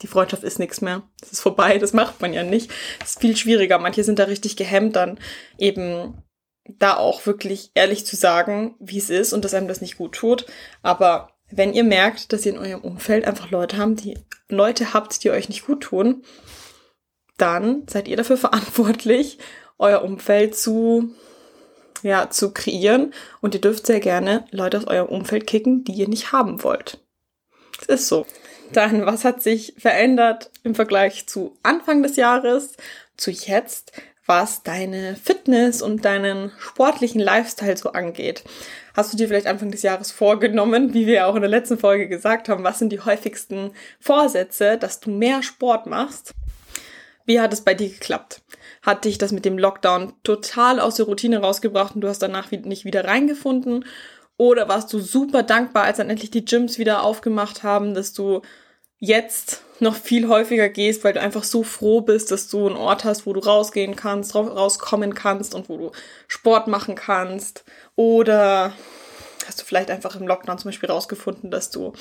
die 0.03 0.07
Freundschaft 0.07 0.43
ist 0.43 0.59
nichts 0.59 0.81
mehr. 0.81 1.03
Das 1.21 1.33
ist 1.33 1.41
vorbei, 1.41 1.79
das 1.79 1.93
macht 1.93 2.21
man 2.21 2.33
ja 2.33 2.43
nicht. 2.43 2.71
Das 2.99 3.11
ist 3.11 3.21
viel 3.21 3.37
schwieriger. 3.37 3.79
Manche 3.79 4.05
sind 4.05 4.19
da 4.19 4.25
richtig 4.25 4.57
gehemmt, 4.57 4.97
dann 4.97 5.19
eben 5.59 6.23
da 6.67 6.97
auch 6.97 7.27
wirklich 7.27 7.71
ehrlich 7.75 8.07
zu 8.07 8.17
sagen, 8.17 8.75
wie 8.81 8.99
es 8.99 9.11
ist 9.11 9.33
und 9.33 9.45
dass 9.45 9.55
einem 9.55 9.69
das 9.69 9.81
nicht 9.81 9.99
gut 9.99 10.15
tut. 10.15 10.47
Aber 10.83 11.31
wenn 11.51 11.75
ihr 11.75 11.85
merkt, 11.85 12.33
dass 12.33 12.45
ihr 12.47 12.53
in 12.53 12.59
eurem 12.59 12.81
Umfeld 12.81 13.27
einfach 13.27 13.51
Leute 13.51 13.77
haben, 13.77 13.97
die 13.97 14.19
Leute 14.49 14.95
habt, 14.95 15.23
die 15.23 15.31
euch 15.31 15.49
nicht 15.49 15.67
gut 15.67 15.83
tun, 15.83 16.25
dann 17.37 17.87
seid 17.89 18.09
ihr 18.09 18.17
dafür 18.17 18.37
verantwortlich, 18.39 19.39
euer 19.79 20.03
Umfeld 20.03 20.57
zu 20.57 21.15
ja, 22.03 22.29
zu 22.29 22.53
kreieren 22.53 23.15
und 23.41 23.55
ihr 23.55 23.63
dürft 23.63 23.87
sehr 23.87 23.99
gerne 23.99 24.45
Leute 24.51 24.77
aus 24.77 24.87
eurem 24.87 25.09
Umfeld 25.09 25.47
kicken, 25.47 25.85
die 25.85 25.93
ihr 25.93 26.09
nicht 26.09 26.33
haben 26.33 26.63
wollt. 26.63 27.03
Es 27.81 27.87
ist 27.87 28.09
so. 28.09 28.27
Dann, 28.75 29.07
was 29.07 29.25
hat 29.25 29.41
sich 29.41 29.73
verändert 29.79 30.51
im 30.65 30.75
Vergleich 30.75 31.29
zu 31.29 31.57
Anfang 31.63 32.03
des 32.03 32.17
Jahres, 32.17 32.77
zu 33.17 33.31
jetzt, 33.31 33.93
was 34.27 34.65
deine 34.65 35.15
Fitness 35.15 35.81
und 35.81 36.05
deinen 36.05 36.51
sportlichen 36.59 37.21
Lifestyle 37.21 37.77
so 37.77 37.93
angeht? 37.93 38.43
Hast 38.95 39.13
du 39.13 39.17
dir 39.17 39.29
vielleicht 39.29 39.47
Anfang 39.47 39.71
des 39.71 39.83
Jahres 39.83 40.11
vorgenommen, 40.11 40.93
wie 40.93 41.07
wir 41.07 41.29
auch 41.29 41.37
in 41.37 41.43
der 41.43 41.51
letzten 41.51 41.79
Folge 41.79 42.09
gesagt 42.09 42.49
haben, 42.49 42.65
was 42.65 42.81
sind 42.81 42.91
die 42.91 42.99
häufigsten 42.99 43.71
Vorsätze, 44.01 44.77
dass 44.77 44.99
du 44.99 45.11
mehr 45.11 45.45
Sport 45.45 45.87
machst? 45.87 46.35
Wie 47.27 47.41
hat 47.41 47.53
es 47.53 47.61
bei 47.61 47.75
dir 47.75 47.89
geklappt? 47.89 48.43
Hat 48.83 49.05
dich 49.05 49.19
das 49.19 49.31
mit 49.31 49.45
dem 49.45 49.57
Lockdown 49.57 50.15
total 50.25 50.81
aus 50.81 50.97
der 50.97 51.07
Routine 51.07 51.39
rausgebracht 51.39 51.95
und 51.95 52.01
du 52.01 52.09
hast 52.09 52.23
danach 52.23 52.51
nicht 52.51 52.85
wieder 52.85 53.05
reingefunden? 53.05 53.85
Oder 54.37 54.69
warst 54.69 54.93
du 54.93 54.99
super 54.99 55.45
dankbar, 55.45 55.85
als 55.85 55.99
dann 55.99 56.11
endlich 56.11 56.33
die 56.33 56.45
Gyms 56.45 56.77
wieder 56.77 57.05
aufgemacht 57.05 57.63
haben, 57.63 57.95
dass 57.95 58.13
du 58.13 58.43
jetzt 59.05 59.63
noch 59.81 59.97
viel 59.97 60.29
häufiger 60.29 60.69
gehst, 60.69 61.05
weil 61.05 61.13
du 61.13 61.21
einfach 61.21 61.45
so 61.45 61.63
froh 61.63 62.01
bist, 62.01 62.31
dass 62.31 62.49
du 62.49 62.67
einen 62.67 62.77
Ort 62.77 63.05
hast, 63.05 63.27
wo 63.27 63.33
du 63.33 63.41
rausgehen 63.41 63.97
kannst, 63.97 64.35
rauskommen 64.35 65.15
kannst 65.15 65.55
und 65.55 65.69
wo 65.69 65.77
du 65.77 65.93
Sport 66.29 66.69
machen 66.69 66.95
kannst. 66.95 67.65
Oder 67.97 68.73
hast 69.47 69.61
du 69.61 69.65
vielleicht 69.65 69.91
einfach 69.91 70.17
im 70.17 70.27
Lockdown 70.27 70.59
zum 70.59 70.71
Beispiel 70.71 70.91
rausgefunden, 70.91 71.51
dass 71.51 71.71
du 71.71 71.93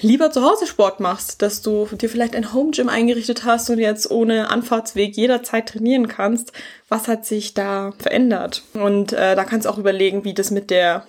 lieber 0.00 0.30
zu 0.30 0.42
Hause 0.42 0.66
Sport 0.66 1.00
machst, 1.00 1.42
dass 1.42 1.62
du 1.62 1.86
dir 1.92 2.08
vielleicht 2.08 2.34
ein 2.34 2.52
Home 2.52 2.72
Gym 2.72 2.88
eingerichtet 2.88 3.44
hast 3.44 3.70
und 3.70 3.78
jetzt 3.78 4.10
ohne 4.10 4.50
Anfahrtsweg 4.50 5.16
jederzeit 5.16 5.68
trainieren 5.68 6.08
kannst. 6.08 6.52
Was 6.88 7.08
hat 7.08 7.24
sich 7.24 7.54
da 7.54 7.92
verändert? 7.98 8.62
Und 8.72 9.12
äh, 9.12 9.36
da 9.36 9.44
kannst 9.44 9.66
du 9.66 9.70
auch 9.70 9.78
überlegen, 9.78 10.24
wie 10.24 10.34
das 10.34 10.50
mit 10.50 10.70
der 10.70 11.06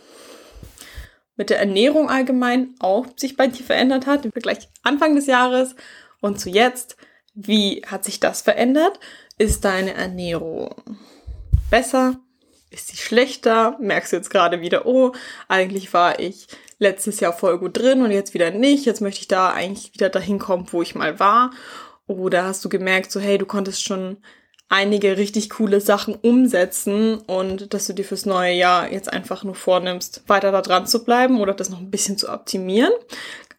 mit 1.35 1.49
der 1.49 1.59
Ernährung 1.59 2.09
allgemein 2.09 2.75
auch 2.79 3.05
sich 3.15 3.35
bei 3.35 3.47
dir 3.47 3.63
verändert 3.63 4.07
hat, 4.07 4.25
im 4.25 4.31
Vergleich 4.31 4.69
Anfang 4.83 5.15
des 5.15 5.27
Jahres 5.27 5.75
und 6.21 6.39
zu 6.39 6.49
jetzt. 6.49 6.97
Wie 7.33 7.81
hat 7.85 8.05
sich 8.05 8.19
das 8.19 8.41
verändert? 8.41 8.99
Ist 9.37 9.65
deine 9.65 9.93
Ernährung 9.93 10.73
besser? 11.69 12.19
Ist 12.71 12.87
sie 12.87 12.97
schlechter? 12.97 13.77
Merkst 13.81 14.13
du 14.13 14.17
jetzt 14.17 14.29
gerade 14.29 14.61
wieder, 14.61 14.85
oh, 14.85 15.11
eigentlich 15.47 15.93
war 15.93 16.19
ich 16.19 16.47
letztes 16.79 17.19
Jahr 17.19 17.33
voll 17.33 17.57
gut 17.59 17.77
drin 17.77 18.01
und 18.01 18.11
jetzt 18.11 18.33
wieder 18.33 18.51
nicht. 18.51 18.85
Jetzt 18.85 19.01
möchte 19.01 19.21
ich 19.21 19.27
da 19.27 19.51
eigentlich 19.51 19.93
wieder 19.93 20.09
dahin 20.09 20.39
kommen, 20.39 20.67
wo 20.71 20.81
ich 20.81 20.95
mal 20.95 21.19
war. 21.19 21.51
Oder 22.07 22.45
hast 22.45 22.63
du 22.63 22.69
gemerkt, 22.69 23.11
so, 23.11 23.19
hey, 23.19 23.37
du 23.37 23.45
konntest 23.45 23.83
schon 23.83 24.17
einige 24.69 25.17
richtig 25.17 25.49
coole 25.51 25.79
Sachen 25.79 26.15
umsetzen 26.15 27.17
und 27.17 27.73
dass 27.73 27.87
du 27.87 27.93
dir 27.93 28.05
fürs 28.05 28.25
neue 28.25 28.53
Jahr 28.53 28.91
jetzt 28.91 29.11
einfach 29.11 29.43
nur 29.43 29.55
vornimmst, 29.55 30.23
weiter 30.27 30.51
da 30.51 30.61
dran 30.61 30.87
zu 30.87 31.03
bleiben 31.03 31.39
oder 31.39 31.53
das 31.53 31.69
noch 31.69 31.79
ein 31.79 31.91
bisschen 31.91 32.17
zu 32.17 32.29
optimieren. 32.29 32.91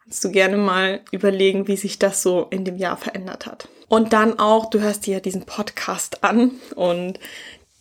kannst 0.02 0.24
du 0.24 0.30
gerne 0.30 0.56
mal 0.56 1.00
überlegen, 1.12 1.68
wie 1.68 1.76
sich 1.76 1.98
das 1.98 2.22
so 2.22 2.46
in 2.50 2.64
dem 2.64 2.76
Jahr 2.76 2.96
verändert 2.96 3.46
hat. 3.46 3.68
Und 3.88 4.12
dann 4.12 4.38
auch, 4.38 4.68
du 4.70 4.80
hörst 4.80 5.06
dir 5.06 5.14
ja 5.14 5.20
diesen 5.20 5.46
Podcast 5.46 6.24
an 6.24 6.52
und 6.74 7.20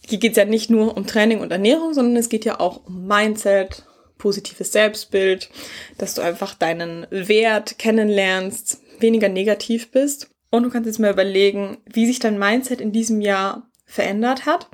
hier 0.08 0.20
geht 0.20 0.32
es 0.32 0.38
ja 0.38 0.46
nicht 0.46 0.70
nur 0.70 0.96
um 0.96 1.08
Training 1.08 1.40
und 1.40 1.52
Ernährung, 1.52 1.96
sondern 1.96 2.16
es 2.16 2.30
geht 2.30 2.46
ja 2.46 2.60
auch 2.60 2.86
um 2.86 3.08
Mindset, 3.08 3.84
positives 4.20 4.72
Selbstbild, 4.72 5.50
dass 5.98 6.14
du 6.14 6.22
einfach 6.22 6.54
deinen 6.54 7.08
Wert 7.10 7.80
kennenlernst, 7.80 8.80
weniger 9.00 9.30
negativ 9.30 9.92
bist. 9.92 10.30
Und 10.56 10.64
du 10.64 10.70
kannst 10.70 10.88
jetzt 10.88 11.00
mal 11.00 11.12
überlegen, 11.12 11.78
wie 11.86 12.06
sich 12.06 12.20
dein 12.20 12.40
Mindset 12.40 12.82
in 12.82 12.92
diesem 12.92 13.22
Jahr 13.22 13.70
verändert 13.86 14.46
hat. 14.46 14.68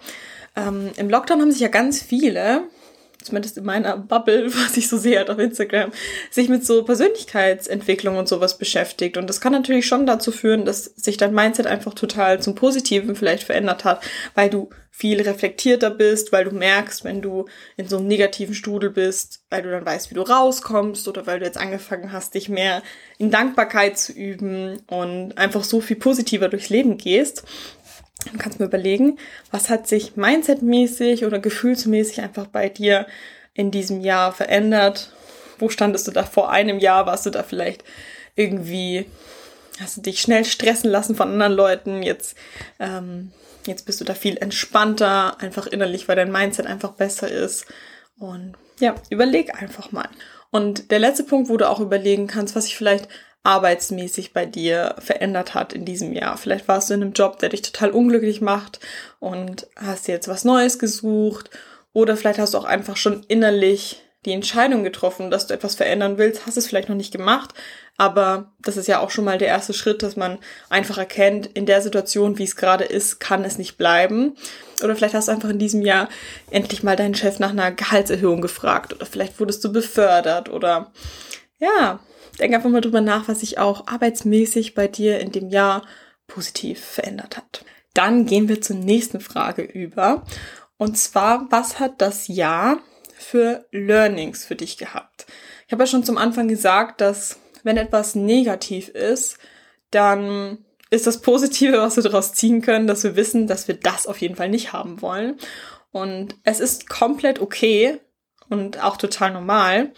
Ähm, 0.56 0.92
Im 0.98 1.10
Lockdown 1.10 1.42
haben 1.42 1.52
sich 1.52 1.62
ja 1.62 1.68
ganz 1.68 2.02
viele 2.02 2.64
zumindest 3.24 3.58
in 3.58 3.66
meiner 3.66 3.98
Bubble, 3.98 4.54
was 4.54 4.78
ich 4.78 4.88
so 4.88 4.98
sehe 4.98 5.18
halt 5.18 5.30
auf 5.30 5.40
Instagram, 5.40 5.92
sich 6.30 6.50
mit 6.50 6.66
so 6.66 6.84
Persönlichkeitsentwicklung 6.84 8.18
und 8.18 8.28
sowas 8.28 8.58
beschäftigt. 8.58 9.18
Und 9.18 9.28
das 9.28 9.42
kann 9.42 9.54
natürlich 9.54 9.86
schon 9.86 10.06
dazu 10.06 10.32
führen, 10.32 10.66
dass 10.66 10.86
sich 10.86 11.18
dein 11.18 11.34
Mindset 11.34 11.68
einfach 11.68 11.94
total 11.94 12.42
zum 12.42 12.56
Positiven 12.56 13.16
vielleicht 13.16 13.44
verändert 13.44 13.84
hat, 13.86 14.04
weil 14.36 14.50
du 14.50 14.70
viel 14.94 15.22
reflektierter 15.22 15.90
bist, 15.90 16.34
weil 16.34 16.44
du 16.44 16.52
merkst, 16.52 17.06
wenn 17.06 17.22
du 17.22 17.46
in 17.78 17.88
so 17.88 17.98
einem 17.98 18.08
negativen 18.08 18.54
Strudel 18.54 18.90
bist, 18.92 19.42
weil 19.50 19.64
du 19.64 19.72
dann 19.72 19.86
weißt, 19.86 20.12
wie 20.12 20.16
du 20.16 20.22
rauskommst 20.22 21.08
oder 21.08 21.26
weil 21.26 21.40
du 21.40 21.46
jetzt 21.46 21.58
angefangen 21.58 22.12
hast, 22.12 22.36
dich 22.36 22.50
mehr 22.50 22.84
in 23.18 23.32
Dankbarkeit 23.32 23.98
zu 23.98 24.12
üben 24.12 24.82
und 24.88 25.38
einfach 25.38 25.64
so 25.64 25.80
viel 25.80 25.96
positiver 25.96 26.50
durchs 26.50 26.70
Leben 26.70 26.98
gehst. 26.98 27.44
Du 28.32 28.38
kannst 28.38 28.60
mir 28.60 28.66
überlegen, 28.66 29.18
was 29.50 29.70
hat 29.70 29.88
sich 29.88 30.18
mindsetmäßig 30.18 31.26
oder 31.26 31.40
gefühlsmäßig 31.40 32.22
einfach 32.22 32.48
bei 32.48 32.70
dir 32.70 33.08
in 33.54 33.72
diesem 33.72 34.02
Jahr 34.02 34.34
verändert? 34.34 35.14
Wo 35.58 35.70
standest 35.70 36.08
du 36.08 36.12
da 36.12 36.24
vor 36.24 36.52
einem 36.52 36.80
Jahr? 36.80 37.06
Warst 37.06 37.26
du 37.26 37.30
da 37.30 37.44
vielleicht 37.44 37.84
irgendwie, 38.36 39.06
hast 39.80 39.98
du 39.98 40.02
dich 40.02 40.22
schnell 40.22 40.46
stressen 40.46 40.92
lassen 40.92 41.16
von 41.16 41.30
anderen 41.30 41.54
Leuten? 41.54 42.04
Jetzt, 42.04 42.36
ähm, 42.80 43.32
jetzt 43.68 43.86
bist 43.86 44.02
du 44.02 44.06
da 44.06 44.14
viel 44.14 44.38
entspannter, 44.38 45.40
einfach 45.40 45.68
innerlich, 45.68 46.08
weil 46.08 46.16
dein 46.16 46.32
Mindset 46.32 46.68
einfach 46.68 46.94
besser 46.94 47.30
ist. 47.30 47.66
Und 48.18 48.54
ja, 48.80 48.96
überleg 49.10 49.62
einfach 49.62 49.92
mal. 49.92 50.10
Und 50.52 50.92
der 50.92 51.00
letzte 51.00 51.24
Punkt, 51.24 51.50
wo 51.50 51.58
du 51.58 51.70
auch 51.70 51.80
überlegen 51.80 52.28
kannst, 52.28 52.56
was 52.56 52.66
ich 52.66 52.78
vielleicht 52.78 53.08
arbeitsmäßig 53.44 54.34
bei 54.34 54.46
dir 54.46 54.96
verändert 55.00 55.56
hat 55.56 55.74
in 55.74 55.86
diesem 55.86 56.14
Jahr. 56.14 56.38
Vielleicht 56.38 56.68
warst 56.68 56.90
du 56.90 56.94
in 56.94 57.02
einem 57.02 57.14
Job, 57.14 57.40
der 57.40 57.50
dich 57.50 57.64
total 57.64 57.92
unglücklich 57.92 58.42
macht 58.42 58.80
und 59.20 59.68
hast 59.76 60.08
jetzt 60.08 60.28
was 60.28 60.46
Neues 60.46 60.78
gesucht 60.78 61.50
oder 61.94 62.16
vielleicht 62.16 62.40
hast 62.40 62.54
du 62.54 62.60
auch 62.60 62.66
einfach 62.66 62.98
schon 62.98 63.24
innerlich 63.28 64.04
die 64.26 64.34
Entscheidung 64.34 64.84
getroffen, 64.84 65.32
dass 65.32 65.48
du 65.48 65.56
etwas 65.56 65.76
verändern 65.76 66.20
willst, 66.20 66.46
hast 66.46 66.58
es 66.58 66.68
vielleicht 66.68 66.90
noch 66.90 66.96
nicht 66.96 67.12
gemacht, 67.12 67.56
aber 67.98 68.52
das 68.60 68.78
ist 68.78 68.88
ja 68.88 69.00
auch 69.00 69.12
schon 69.12 69.26
mal 69.26 69.38
der 69.38 69.50
erste 69.50 69.74
Schritt, 69.74 70.02
dass 70.02 70.16
man 70.16 70.40
einfach 70.70 70.98
erkennt, 70.98 71.46
in 71.46 71.66
der 71.66 71.82
Situation, 71.82 72.38
wie 72.38 72.44
es 72.44 72.56
gerade 72.56 72.84
ist, 72.84 73.20
kann 73.20 73.44
es 73.44 73.58
nicht 73.58 73.78
bleiben. 73.78 74.36
Oder 74.84 74.96
vielleicht 74.96 75.14
hast 75.14 75.28
du 75.28 75.32
einfach 75.32 75.50
in 75.50 75.60
diesem 75.60 75.84
Jahr 75.84 76.10
endlich 76.50 76.82
mal 76.82 76.96
deinen 76.96 77.16
Chef 77.16 77.40
nach 77.40 77.52
einer 77.52 77.72
Gehaltserhöhung 77.72 78.42
gefragt 78.42 78.94
oder 78.94 79.06
vielleicht 79.06 79.40
wurdest 79.40 79.64
du 79.64 79.72
befördert 79.72 80.50
oder 80.50 80.92
ja, 81.60 82.00
denk 82.40 82.56
einfach 82.56 82.70
mal 82.70 82.82
drüber 82.82 83.02
nach, 83.02 83.28
was 83.28 83.42
sich 83.42 83.60
auch 83.60 83.88
arbeitsmäßig 83.88 84.74
bei 84.74 84.88
dir 84.88 85.20
in 85.20 85.32
dem 85.32 85.50
Jahr 85.50 85.84
positiv 86.28 86.84
verändert 86.84 87.38
hat. 87.38 87.64
Dann 87.94 88.26
gehen 88.26 88.48
wir 88.48 88.62
zur 88.62 88.78
nächsten 88.78 89.20
Frage 89.20 89.62
über. 89.62 90.24
Und 90.78 90.98
zwar, 90.98 91.48
was 91.52 91.80
hat 91.80 92.02
das 92.02 92.28
Jahr 92.28 92.80
für 93.16 93.68
Learnings 93.72 94.46
für 94.46 94.56
dich 94.56 94.78
gehabt? 94.78 95.28
Ich 95.68 95.74
habe 95.74 95.84
ja 95.84 95.88
schon 95.88 96.04
zum 96.04 96.18
Anfang 96.18 96.48
gesagt, 96.48 97.02
dass 97.02 97.38
wenn 97.64 97.78
etwas 97.78 98.16
negativ 98.16 98.90
ist, 98.90 99.38
dann 99.92 100.60
ist 100.90 101.08
das 101.08 101.22
Positive, 101.22 101.78
was 101.78 101.96
wir 101.96 102.04
daraus 102.04 102.34
ziehen 102.34 102.62
können, 102.62 102.88
dass 102.88 103.04
wir 103.04 103.16
wissen, 103.16 103.48
dass 103.48 103.68
wir 103.68 103.76
das 103.76 104.08
auf 104.08 104.20
jeden 104.20 104.36
Fall 104.36 104.50
nicht 104.50 104.74
haben 104.74 105.02
wollen. 105.02 105.38
Und 105.92 106.36
es 106.44 106.60
ist 106.60 106.90
komplett 106.90 107.40
okay 107.40 108.00
und 108.50 108.84
auch 108.84 108.98
total 108.98 109.32
normal, 109.32 109.92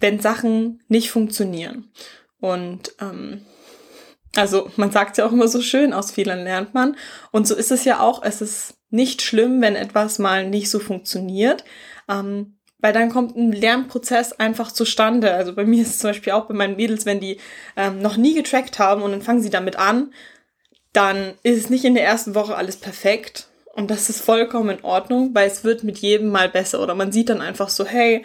wenn 0.00 0.20
Sachen 0.20 0.82
nicht 0.88 1.10
funktionieren. 1.10 1.90
Und 2.40 2.94
ähm, 3.00 3.44
also 4.36 4.70
man 4.76 4.90
sagt 4.90 5.18
ja 5.18 5.26
auch 5.26 5.32
immer 5.32 5.48
so 5.48 5.60
schön, 5.60 5.92
aus 5.92 6.12
Fehlern 6.12 6.44
lernt 6.44 6.74
man. 6.74 6.96
Und 7.32 7.46
so 7.46 7.54
ist 7.54 7.70
es 7.70 7.84
ja 7.84 8.00
auch. 8.00 8.22
Es 8.22 8.40
ist 8.40 8.74
nicht 8.90 9.22
schlimm, 9.22 9.60
wenn 9.60 9.76
etwas 9.76 10.18
mal 10.18 10.48
nicht 10.48 10.70
so 10.70 10.78
funktioniert. 10.78 11.64
Ähm, 12.08 12.57
weil 12.80 12.92
dann 12.92 13.10
kommt 13.10 13.36
ein 13.36 13.52
Lernprozess 13.52 14.32
einfach 14.32 14.72
zustande. 14.72 15.32
Also 15.32 15.54
bei 15.54 15.64
mir 15.64 15.82
ist 15.82 15.90
es 15.90 15.98
zum 15.98 16.10
Beispiel 16.10 16.32
auch 16.32 16.46
bei 16.46 16.54
meinen 16.54 16.76
Mädels, 16.76 17.06
wenn 17.06 17.20
die 17.20 17.38
ähm, 17.76 18.00
noch 18.00 18.16
nie 18.16 18.34
getrackt 18.34 18.78
haben 18.78 19.02
und 19.02 19.10
dann 19.10 19.22
fangen 19.22 19.42
sie 19.42 19.50
damit 19.50 19.76
an, 19.76 20.12
dann 20.92 21.34
ist 21.42 21.58
es 21.58 21.70
nicht 21.70 21.84
in 21.84 21.94
der 21.94 22.04
ersten 22.04 22.34
Woche 22.34 22.56
alles 22.56 22.76
perfekt. 22.76 23.48
Und 23.74 23.90
das 23.90 24.10
ist 24.10 24.20
vollkommen 24.20 24.78
in 24.78 24.84
Ordnung, 24.84 25.30
weil 25.34 25.46
es 25.46 25.62
wird 25.62 25.84
mit 25.84 25.98
jedem 25.98 26.30
Mal 26.30 26.48
besser. 26.48 26.82
Oder 26.82 26.94
man 26.94 27.12
sieht 27.12 27.28
dann 27.28 27.40
einfach 27.40 27.68
so, 27.68 27.84
hey, 27.84 28.24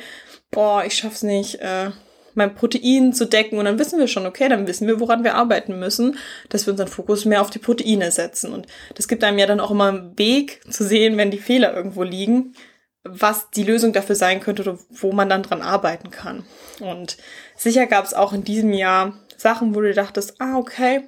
boah, 0.50 0.84
ich 0.84 0.96
schaff's 0.96 1.22
nicht, 1.22 1.56
äh, 1.56 1.92
mein 2.34 2.56
Protein 2.56 3.14
zu 3.14 3.26
decken. 3.26 3.60
Und 3.60 3.66
dann 3.66 3.78
wissen 3.78 4.00
wir 4.00 4.08
schon, 4.08 4.26
okay, 4.26 4.50
dann 4.50 4.66
wissen 4.66 4.88
wir, 4.88 5.00
woran 5.00 5.24
wir 5.24 5.36
arbeiten 5.36 5.78
müssen, 5.78 6.18
dass 6.50 6.66
wir 6.66 6.72
unseren 6.72 6.88
Fokus 6.88 7.26
mehr 7.26 7.42
auf 7.42 7.52
die 7.52 7.60
Proteine 7.60 8.12
setzen. 8.12 8.52
Und 8.52 8.66
das 8.96 9.08
gibt 9.08 9.24
einem 9.24 9.38
ja 9.38 9.46
dann 9.46 9.60
auch 9.60 9.70
immer 9.70 9.90
einen 9.90 10.18
Weg 10.18 10.62
zu 10.72 10.84
sehen, 10.84 11.18
wenn 11.18 11.30
die 11.30 11.38
Fehler 11.38 11.76
irgendwo 11.76 12.02
liegen, 12.02 12.56
was 13.04 13.50
die 13.52 13.64
Lösung 13.64 13.94
dafür 13.94 14.16
sein 14.16 14.40
könnte 14.40 14.62
oder 14.62 14.80
wo 14.90 15.12
man 15.12 15.30
dann 15.30 15.44
dran 15.44 15.62
arbeiten 15.62 16.10
kann. 16.10 16.46
Und 16.80 17.18
sicher 17.56 17.86
gab 17.86 18.06
es 18.06 18.14
auch 18.14 18.34
in 18.34 18.44
diesem 18.44 18.74
Jahr 18.74 19.14
Sachen, 19.38 19.76
wo 19.76 19.82
du 19.82 19.94
dachtest, 19.94 20.40
ah, 20.40 20.58
okay, 20.58 21.08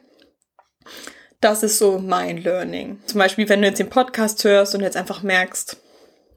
das 1.39 1.63
ist 1.63 1.77
so 1.77 1.99
mein 1.99 2.37
Learning. 2.37 2.99
Zum 3.05 3.19
Beispiel, 3.19 3.47
wenn 3.47 3.61
du 3.61 3.67
jetzt 3.67 3.79
den 3.79 3.89
Podcast 3.89 4.43
hörst 4.43 4.75
und 4.75 4.81
jetzt 4.81 4.97
einfach 4.97 5.23
merkst, 5.23 5.77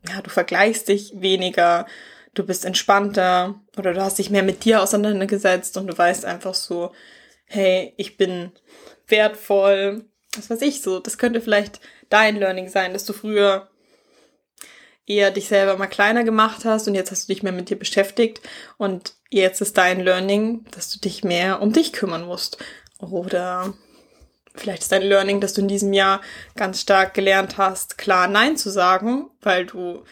ja, 0.08 0.20
du 0.22 0.30
vergleichst 0.30 0.88
dich 0.88 1.12
weniger, 1.16 1.86
du 2.34 2.44
bist 2.46 2.64
entspannter 2.64 3.60
oder 3.76 3.94
du 3.94 4.00
hast 4.00 4.18
dich 4.18 4.30
mehr 4.30 4.42
mit 4.42 4.64
dir 4.64 4.82
auseinandergesetzt 4.82 5.76
und 5.76 5.88
du 5.88 5.96
weißt 5.96 6.24
einfach 6.24 6.54
so, 6.54 6.92
hey, 7.46 7.94
ich 7.96 8.16
bin 8.16 8.52
wertvoll, 9.08 10.04
was 10.36 10.50
weiß 10.50 10.62
ich 10.62 10.82
so. 10.82 11.00
Das 11.00 11.18
könnte 11.18 11.40
vielleicht 11.40 11.80
dein 12.10 12.36
Learning 12.36 12.68
sein, 12.68 12.92
dass 12.92 13.04
du 13.04 13.12
früher 13.12 13.68
eher 15.08 15.30
dich 15.30 15.48
selber 15.48 15.76
mal 15.76 15.86
kleiner 15.86 16.22
gemacht 16.22 16.64
hast 16.64 16.86
und 16.86 16.94
jetzt 16.94 17.10
hast 17.10 17.28
du 17.28 17.32
dich 17.32 17.42
mehr 17.42 17.52
mit 17.52 17.70
dir 17.70 17.78
beschäftigt 17.78 18.40
und 18.76 19.14
jetzt 19.30 19.60
ist 19.60 19.78
dein 19.78 20.00
Learning, 20.00 20.64
dass 20.70 20.90
du 20.90 20.98
dich 20.98 21.24
mehr 21.24 21.62
um 21.62 21.72
dich 21.72 21.92
kümmern 21.92 22.26
musst. 22.26 22.58
Oder 22.98 23.72
vielleicht 24.54 24.82
ist 24.82 24.92
dein 24.92 25.02
Learning, 25.02 25.40
dass 25.40 25.54
du 25.54 25.62
in 25.62 25.68
diesem 25.68 25.92
Jahr 25.92 26.20
ganz 26.56 26.80
stark 26.80 27.14
gelernt 27.14 27.56
hast, 27.58 27.96
klar 27.96 28.28
Nein 28.28 28.56
zu 28.56 28.70
sagen, 28.70 29.30
weil 29.40 29.66
du 29.66 30.04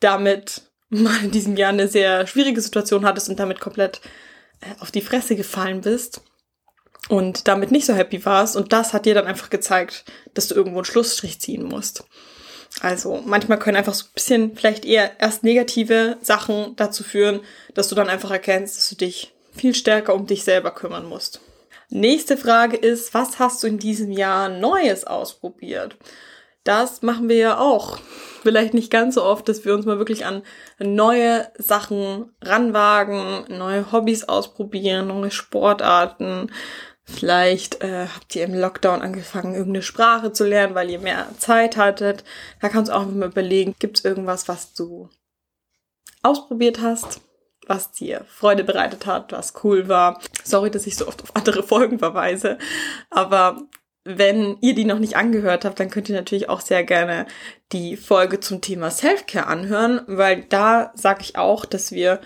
damit 0.00 0.62
mal 0.88 1.24
in 1.24 1.30
diesem 1.30 1.56
Jahr 1.56 1.70
eine 1.70 1.88
sehr 1.88 2.26
schwierige 2.26 2.60
Situation 2.60 3.04
hattest 3.04 3.28
und 3.28 3.38
damit 3.38 3.60
komplett 3.60 4.00
äh, 4.60 4.80
auf 4.80 4.90
die 4.90 5.02
Fresse 5.02 5.36
gefallen 5.36 5.82
bist 5.82 6.22
und 7.08 7.46
damit 7.46 7.70
nicht 7.70 7.86
so 7.86 7.94
happy 7.94 8.24
warst 8.24 8.56
und 8.56 8.72
das 8.72 8.92
hat 8.92 9.06
dir 9.06 9.14
dann 9.14 9.26
einfach 9.26 9.50
gezeigt, 9.50 10.04
dass 10.34 10.48
du 10.48 10.54
irgendwo 10.54 10.78
einen 10.78 10.84
Schlussstrich 10.84 11.40
ziehen 11.40 11.64
musst. 11.64 12.04
Also 12.80 13.22
manchmal 13.24 13.58
können 13.58 13.76
einfach 13.76 13.94
so 13.94 14.04
ein 14.04 14.12
bisschen 14.14 14.56
vielleicht 14.56 14.84
eher 14.84 15.20
erst 15.20 15.42
negative 15.42 16.16
Sachen 16.20 16.76
dazu 16.76 17.02
führen, 17.02 17.40
dass 17.74 17.88
du 17.88 17.94
dann 17.94 18.08
einfach 18.08 18.30
erkennst, 18.30 18.76
dass 18.76 18.88
du 18.90 18.96
dich 18.96 19.34
viel 19.52 19.74
stärker 19.74 20.14
um 20.14 20.26
dich 20.26 20.44
selber 20.44 20.70
kümmern 20.70 21.06
musst. 21.06 21.40
Nächste 21.90 22.36
Frage 22.36 22.76
ist, 22.76 23.14
was 23.14 23.38
hast 23.38 23.62
du 23.62 23.66
in 23.66 23.78
diesem 23.78 24.12
Jahr 24.12 24.48
Neues 24.48 25.04
ausprobiert? 25.04 25.96
Das 26.62 27.00
machen 27.00 27.30
wir 27.30 27.36
ja 27.36 27.58
auch 27.58 27.98
vielleicht 28.42 28.74
nicht 28.74 28.90
ganz 28.90 29.14
so 29.14 29.24
oft, 29.24 29.48
dass 29.48 29.64
wir 29.64 29.74
uns 29.74 29.86
mal 29.86 29.98
wirklich 29.98 30.26
an 30.26 30.42
neue 30.78 31.48
Sachen 31.56 32.30
ranwagen, 32.42 33.44
neue 33.48 33.90
Hobbys 33.90 34.24
ausprobieren, 34.24 35.08
neue 35.08 35.30
Sportarten. 35.30 36.52
Vielleicht 37.10 37.82
äh, 37.82 38.06
habt 38.14 38.36
ihr 38.36 38.44
im 38.44 38.54
Lockdown 38.54 39.00
angefangen, 39.00 39.54
irgendeine 39.54 39.82
Sprache 39.82 40.32
zu 40.32 40.44
lernen, 40.44 40.74
weil 40.74 40.90
ihr 40.90 40.98
mehr 40.98 41.26
Zeit 41.38 41.76
hattet. 41.76 42.22
Da 42.60 42.68
kannst 42.68 42.90
du 42.90 42.94
auch 42.94 43.06
mal 43.06 43.28
überlegen, 43.28 43.74
gibt 43.78 43.98
es 43.98 44.04
irgendwas, 44.04 44.46
was 44.46 44.74
du 44.74 45.08
ausprobiert 46.22 46.80
hast, 46.82 47.22
was 47.66 47.92
dir 47.92 48.26
Freude 48.28 48.62
bereitet 48.62 49.06
hat, 49.06 49.32
was 49.32 49.54
cool 49.64 49.88
war. 49.88 50.20
Sorry, 50.44 50.70
dass 50.70 50.86
ich 50.86 50.96
so 50.96 51.08
oft 51.08 51.22
auf 51.22 51.34
andere 51.34 51.62
Folgen 51.62 51.98
verweise, 51.98 52.58
aber 53.10 53.62
wenn 54.04 54.56
ihr 54.60 54.74
die 54.74 54.86
noch 54.86 54.98
nicht 54.98 55.16
angehört 55.16 55.64
habt, 55.64 55.80
dann 55.80 55.90
könnt 55.90 56.08
ihr 56.08 56.14
natürlich 56.14 56.48
auch 56.48 56.60
sehr 56.60 56.82
gerne 56.82 57.26
die 57.72 57.96
Folge 57.96 58.40
zum 58.40 58.62
Thema 58.62 58.90
Selfcare 58.90 59.46
anhören, 59.46 60.00
weil 60.06 60.44
da 60.44 60.92
sage 60.94 61.20
ich 61.22 61.36
auch, 61.36 61.66
dass 61.66 61.92
wir 61.92 62.20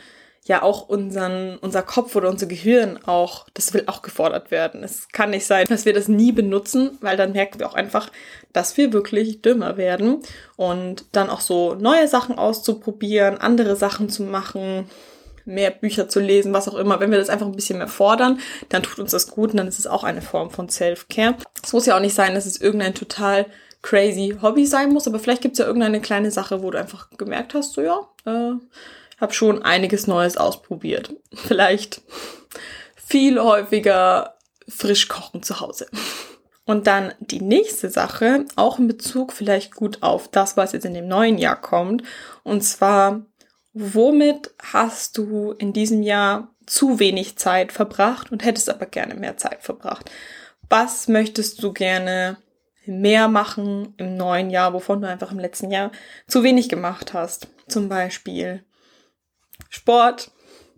ja 0.45 0.63
auch 0.63 0.89
unseren, 0.89 1.57
unser 1.59 1.83
Kopf 1.83 2.17
oder 2.17 2.29
unser 2.29 2.47
Gehirn 2.47 2.99
auch, 3.07 3.47
das 3.55 3.73
will 3.75 3.85
auch 3.87 4.03
gefordert 4.03 4.51
werden. 4.51 4.83
Es 4.83 5.09
kann 5.09 5.31
nicht 5.31 5.47
sein, 5.47 5.67
dass 5.69 5.85
wir 5.85 5.93
das 5.93 6.09
nie 6.09 6.33
benutzen, 6.33 6.99
weil 7.01 7.17
dann 7.17 7.33
merken 7.33 7.61
wir 7.61 7.69
auch 7.69 7.75
einfach, 7.75 8.11
dass 8.53 8.77
wir 8.77 8.93
wirklich 8.93 9.43
dümmer 9.43 9.77
werden 9.77 10.19
und 10.57 11.05
dann 11.13 11.31
auch 11.31 11.41
so 11.41 11.75
neue 11.75 12.09
Sachen 12.09 12.39
auszuprobieren, 12.39 13.39
andere 13.39 13.77
Sachen 13.77 14.09
zu 14.09 14.25
machen, 14.25 14.91
mehr 15.45 15.71
Bücher 15.71 16.09
zu 16.09 16.19
lesen, 16.19 16.53
was 16.53 16.69
auch 16.69 16.75
immer. 16.75 16.99
Wenn 16.99 17.11
wir 17.13 17.19
das 17.19 17.31
einfach 17.31 17.47
ein 17.47 17.57
bisschen 17.57 17.79
mehr 17.79 17.89
fordern, 17.89 18.41
dann 18.69 18.83
tut 18.83 18.99
uns 18.99 19.13
das 19.13 19.29
gut 19.29 19.53
und 19.53 19.59
dann 19.59 19.69
ist 19.69 19.79
es 19.79 19.87
auch 19.87 20.03
eine 20.03 20.23
Form 20.23 20.51
von 20.51 20.69
Self-Care. 20.69 21.37
Es 21.63 21.73
muss 21.73 21.87
ja 21.87 21.97
auch 21.97 22.01
nicht 22.01 22.15
sein, 22.15 22.35
dass 22.35 22.47
es 22.47 22.61
irgendein 22.61 22.95
total 22.95 23.47
crazy 23.81 24.37
Hobby 24.41 24.67
sein 24.67 24.93
muss, 24.93 25.07
aber 25.07 25.19
vielleicht 25.19 25.43
gibt 25.43 25.55
es 25.55 25.59
ja 25.59 25.67
irgendeine 25.67 26.01
kleine 26.01 26.31
Sache, 26.31 26.63
wo 26.63 26.71
du 26.71 26.79
einfach 26.79 27.11
gemerkt 27.17 27.55
hast, 27.55 27.75
so 27.75 27.83
ja, 27.83 28.09
äh, 28.27 28.55
habe 29.23 29.33
schon 29.33 29.63
einiges 29.63 30.07
Neues 30.07 30.37
ausprobiert. 30.37 31.15
Vielleicht 31.33 32.03
viel 32.95 33.41
häufiger 33.41 34.37
frisch 34.69 35.09
kochen 35.09 35.43
zu 35.43 35.61
Hause. 35.61 35.87
Und 36.65 36.87
dann 36.87 37.13
die 37.19 37.41
nächste 37.41 37.91
Sache, 37.91 38.45
auch 38.55 38.79
in 38.79 38.87
Bezug 38.87 39.33
vielleicht 39.33 39.75
gut 39.75 40.03
auf 40.03 40.29
das, 40.29 40.57
was 40.57 40.73
jetzt 40.73 40.85
in 40.85 40.95
dem 40.95 41.09
neuen 41.09 41.37
Jahr 41.37 41.61
kommt. 41.61 42.05
Und 42.45 42.63
zwar, 42.63 43.27
womit 43.73 44.55
hast 44.63 45.19
du 45.19 45.53
in 45.53 45.73
diesem 45.73 46.03
Jahr 46.05 46.55
zu 46.65 47.01
wenig 47.01 47.37
Zeit 47.37 47.73
verbracht 47.73 48.31
und 48.31 48.45
hättest 48.45 48.71
aber 48.71 48.87
gerne 48.87 49.15
mehr 49.15 49.37
Zeit 49.37 49.65
verbracht? 49.65 50.11
Was 50.69 51.09
möchtest 51.09 51.63
du 51.63 51.73
gerne 51.73 52.39
mehr 52.87 53.27
machen 53.27 53.95
im 53.97 54.17
neuen 54.17 54.49
Jahr, 54.51 54.73
wovon 54.73 55.03
du 55.03 55.09
einfach 55.09 55.33
im 55.33 55.41
letzten 55.41 55.71
Jahr 55.71 55.91
zu 56.29 56.45
wenig 56.45 56.69
gemacht 56.69 57.13
hast? 57.13 57.49
Zum 57.67 57.89
Beispiel 57.89 58.65
Sport, 59.73 60.31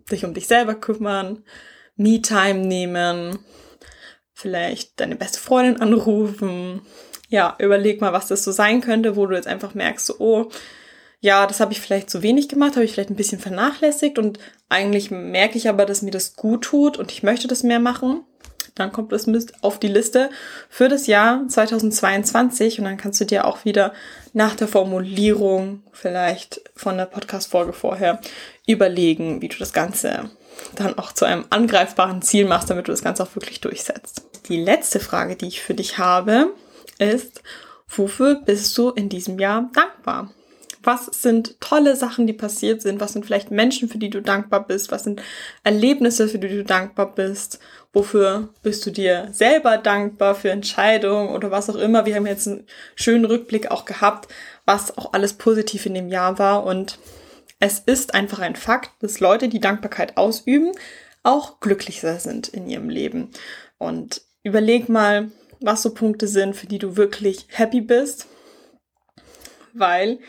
dich 0.09 0.23
um 0.23 0.33
dich 0.33 0.47
selber 0.47 0.73
kümmern, 0.73 1.43
Me-Time 1.97 2.65
nehmen, 2.65 3.39
vielleicht 4.33 4.99
deine 4.99 5.17
beste 5.17 5.39
Freundin 5.39 5.81
anrufen. 5.81 6.81
Ja, 7.27 7.55
überleg 7.59 7.99
mal, 7.99 8.13
was 8.13 8.27
das 8.27 8.43
so 8.43 8.51
sein 8.51 8.79
könnte, 8.81 9.15
wo 9.15 9.25
du 9.25 9.35
jetzt 9.35 9.47
einfach 9.47 9.73
merkst, 9.73 10.05
so, 10.05 10.15
oh, 10.19 10.49
ja, 11.19 11.45
das 11.45 11.59
habe 11.59 11.73
ich 11.73 11.81
vielleicht 11.81 12.09
zu 12.09 12.21
wenig 12.21 12.47
gemacht, 12.47 12.75
habe 12.75 12.85
ich 12.85 12.93
vielleicht 12.93 13.09
ein 13.09 13.15
bisschen 13.15 13.39
vernachlässigt 13.39 14.17
und 14.17 14.39
eigentlich 14.69 15.11
merke 15.11 15.57
ich 15.57 15.67
aber, 15.67 15.85
dass 15.85 16.01
mir 16.01 16.11
das 16.11 16.35
gut 16.35 16.63
tut 16.63 16.97
und 16.97 17.11
ich 17.11 17.23
möchte 17.23 17.47
das 17.47 17.63
mehr 17.63 17.79
machen. 17.79 18.23
Dann 18.75 18.91
kommt 18.91 19.13
das 19.13 19.25
mit 19.25 19.53
auf 19.63 19.79
die 19.79 19.87
Liste 19.87 20.29
für 20.69 20.89
das 20.89 21.07
Jahr 21.07 21.47
2022 21.47 22.79
und 22.79 22.85
dann 22.85 22.97
kannst 22.97 23.21
du 23.21 23.25
dir 23.25 23.45
auch 23.45 23.63
wieder 23.63 23.93
nach 24.33 24.55
der 24.55 24.67
Formulierung 24.67 25.81
vielleicht 25.93 26.61
von 26.75 26.97
der 26.97 27.05
Podcast-Folge 27.05 27.71
vorher 27.71 28.19
überlegen, 28.67 29.41
wie 29.41 29.47
du 29.47 29.57
das 29.57 29.73
Ganze 29.73 30.29
dann 30.75 30.97
auch 30.97 31.11
zu 31.11 31.25
einem 31.25 31.45
angreifbaren 31.49 32.21
Ziel 32.21 32.45
machst, 32.45 32.69
damit 32.69 32.87
du 32.87 32.91
das 32.91 33.03
Ganze 33.03 33.23
auch 33.23 33.35
wirklich 33.35 33.61
durchsetzt. 33.61 34.23
Die 34.47 34.61
letzte 34.61 34.99
Frage, 34.99 35.35
die 35.35 35.47
ich 35.47 35.61
für 35.61 35.73
dich 35.73 35.97
habe, 35.97 36.53
ist, 36.97 37.41
wofür 37.87 38.35
bist 38.35 38.77
du 38.77 38.89
in 38.89 39.09
diesem 39.09 39.39
Jahr 39.39 39.69
dankbar? 39.73 40.31
Was 40.83 41.07
sind 41.07 41.59
tolle 41.61 41.95
Sachen, 41.95 42.27
die 42.27 42.33
passiert 42.33 42.83
sind? 42.83 43.01
Was 43.01 43.13
sind 43.13 43.25
vielleicht 43.25 43.49
Menschen, 43.49 43.89
für 43.89 43.97
die 43.97 44.11
du 44.11 44.21
dankbar 44.21 44.67
bist? 44.67 44.91
Was 44.91 45.03
sind 45.03 45.19
Erlebnisse, 45.63 46.27
für 46.27 46.37
die 46.37 46.47
du 46.47 46.63
dankbar 46.63 47.13
bist? 47.15 47.59
Wofür 47.91 48.49
bist 48.61 48.85
du 48.85 48.91
dir 48.91 49.29
selber 49.31 49.77
dankbar 49.77 50.35
für 50.35 50.51
Entscheidungen 50.51 51.29
oder 51.29 51.49
was 51.49 51.71
auch 51.71 51.75
immer? 51.75 52.05
Wir 52.05 52.15
haben 52.15 52.27
jetzt 52.27 52.47
einen 52.47 52.67
schönen 52.95 53.25
Rückblick 53.25 53.71
auch 53.71 53.85
gehabt, 53.85 54.31
was 54.65 54.95
auch 54.95 55.13
alles 55.13 55.33
positiv 55.33 55.87
in 55.87 55.95
dem 55.95 56.09
Jahr 56.09 56.37
war 56.37 56.63
und 56.65 56.99
es 57.59 57.79
ist 57.79 58.13
einfach 58.13 58.39
ein 58.39 58.55
Fakt, 58.55 58.91
dass 59.01 59.19
Leute, 59.19 59.47
die 59.47 59.59
Dankbarkeit 59.59 60.17
ausüben, 60.17 60.71
auch 61.23 61.59
glücklicher 61.59 62.19
sind 62.19 62.47
in 62.47 62.69
ihrem 62.69 62.89
Leben. 62.89 63.31
Und 63.77 64.21
überleg 64.43 64.89
mal, 64.89 65.31
was 65.59 65.81
so 65.81 65.93
Punkte 65.93 66.27
sind, 66.27 66.55
für 66.55 66.67
die 66.67 66.77
du 66.77 66.97
wirklich 66.97 67.47
happy 67.49 67.81
bist. 67.81 68.27
Weil 69.73 70.19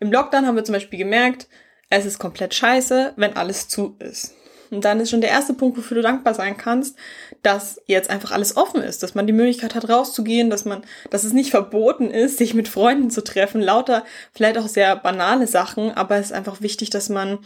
im 0.00 0.10
Lockdown 0.10 0.46
haben 0.46 0.56
wir 0.56 0.64
zum 0.64 0.72
Beispiel 0.72 0.98
gemerkt, 0.98 1.48
es 1.90 2.06
ist 2.06 2.18
komplett 2.18 2.54
scheiße, 2.54 3.14
wenn 3.16 3.36
alles 3.36 3.68
zu 3.68 3.96
ist. 3.98 4.34
Und 4.70 4.84
dann 4.84 5.00
ist 5.00 5.10
schon 5.10 5.20
der 5.20 5.30
erste 5.30 5.54
Punkt, 5.54 5.76
wofür 5.76 5.96
du 5.96 6.02
dankbar 6.02 6.34
sein 6.34 6.56
kannst, 6.56 6.96
dass 7.42 7.80
jetzt 7.86 8.10
einfach 8.10 8.30
alles 8.30 8.56
offen 8.56 8.82
ist, 8.82 9.02
dass 9.02 9.14
man 9.14 9.26
die 9.26 9.32
Möglichkeit 9.32 9.74
hat, 9.74 9.88
rauszugehen, 9.88 10.50
dass 10.50 10.64
man, 10.64 10.82
dass 11.10 11.24
es 11.24 11.32
nicht 11.32 11.50
verboten 11.50 12.10
ist, 12.10 12.38
sich 12.38 12.54
mit 12.54 12.68
Freunden 12.68 13.10
zu 13.10 13.22
treffen, 13.22 13.60
lauter, 13.60 14.04
vielleicht 14.32 14.58
auch 14.58 14.68
sehr 14.68 14.94
banale 14.96 15.46
Sachen, 15.46 15.90
aber 15.92 16.16
es 16.16 16.26
ist 16.26 16.32
einfach 16.32 16.60
wichtig, 16.60 16.90
dass 16.90 17.08
man 17.08 17.38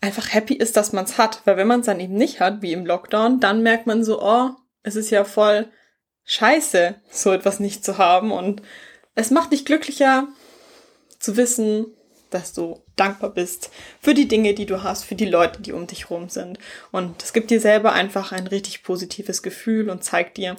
einfach 0.00 0.32
happy 0.32 0.54
ist, 0.54 0.76
dass 0.76 0.92
man 0.92 1.04
es 1.04 1.18
hat. 1.18 1.42
Weil 1.44 1.56
wenn 1.56 1.66
man 1.66 1.80
es 1.80 1.86
dann 1.86 2.00
eben 2.00 2.14
nicht 2.14 2.40
hat, 2.40 2.62
wie 2.62 2.72
im 2.72 2.86
Lockdown, 2.86 3.40
dann 3.40 3.62
merkt 3.62 3.86
man 3.86 4.04
so, 4.04 4.22
oh, 4.22 4.50
es 4.82 4.96
ist 4.96 5.10
ja 5.10 5.24
voll 5.24 5.68
scheiße, 6.24 6.94
so 7.10 7.32
etwas 7.32 7.60
nicht 7.60 7.84
zu 7.84 7.98
haben. 7.98 8.32
Und 8.32 8.62
es 9.14 9.30
macht 9.30 9.52
dich 9.52 9.64
glücklicher 9.64 10.28
zu 11.18 11.36
wissen, 11.36 11.86
dass 12.30 12.52
du 12.52 12.82
dankbar 12.96 13.30
bist 13.30 13.70
für 14.00 14.14
die 14.14 14.28
Dinge, 14.28 14.54
die 14.54 14.66
du 14.66 14.82
hast, 14.82 15.04
für 15.04 15.14
die 15.14 15.26
Leute, 15.26 15.62
die 15.62 15.72
um 15.72 15.86
dich 15.86 16.10
rum 16.10 16.28
sind. 16.28 16.58
Und 16.90 17.22
es 17.22 17.32
gibt 17.32 17.50
dir 17.50 17.60
selber 17.60 17.92
einfach 17.92 18.32
ein 18.32 18.46
richtig 18.46 18.82
positives 18.82 19.42
Gefühl 19.42 19.90
und 19.90 20.04
zeigt 20.04 20.36
dir, 20.36 20.56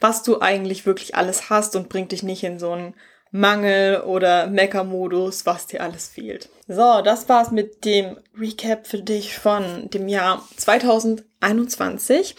was 0.00 0.22
du 0.22 0.40
eigentlich 0.40 0.86
wirklich 0.86 1.14
alles 1.14 1.50
hast 1.50 1.76
und 1.76 1.88
bringt 1.88 2.12
dich 2.12 2.22
nicht 2.22 2.44
in 2.44 2.58
so 2.58 2.72
einen 2.72 2.94
Mangel 3.30 4.00
oder 4.02 4.46
Mecker-Modus, 4.46 5.44
was 5.44 5.66
dir 5.66 5.82
alles 5.82 6.08
fehlt. 6.08 6.48
So, 6.68 7.02
das 7.02 7.28
war's 7.28 7.50
mit 7.50 7.84
dem 7.84 8.16
Recap 8.38 8.86
für 8.86 9.00
dich 9.00 9.36
von 9.36 9.90
dem 9.90 10.06
Jahr 10.06 10.46
2021. 10.56 12.36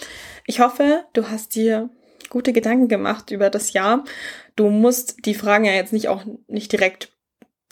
Ich 0.48 0.62
hoffe, 0.62 1.04
du 1.12 1.30
hast 1.30 1.56
dir 1.56 1.90
gute 2.30 2.54
Gedanken 2.54 2.88
gemacht 2.88 3.30
über 3.32 3.50
das 3.50 3.74
Jahr. 3.74 4.06
Du 4.56 4.70
musst 4.70 5.26
die 5.26 5.36
Fragen 5.36 5.66
ja 5.66 5.74
jetzt 5.74 5.92
nicht 5.92 6.08
auch 6.08 6.24
nicht 6.48 6.72
direkt 6.72 7.12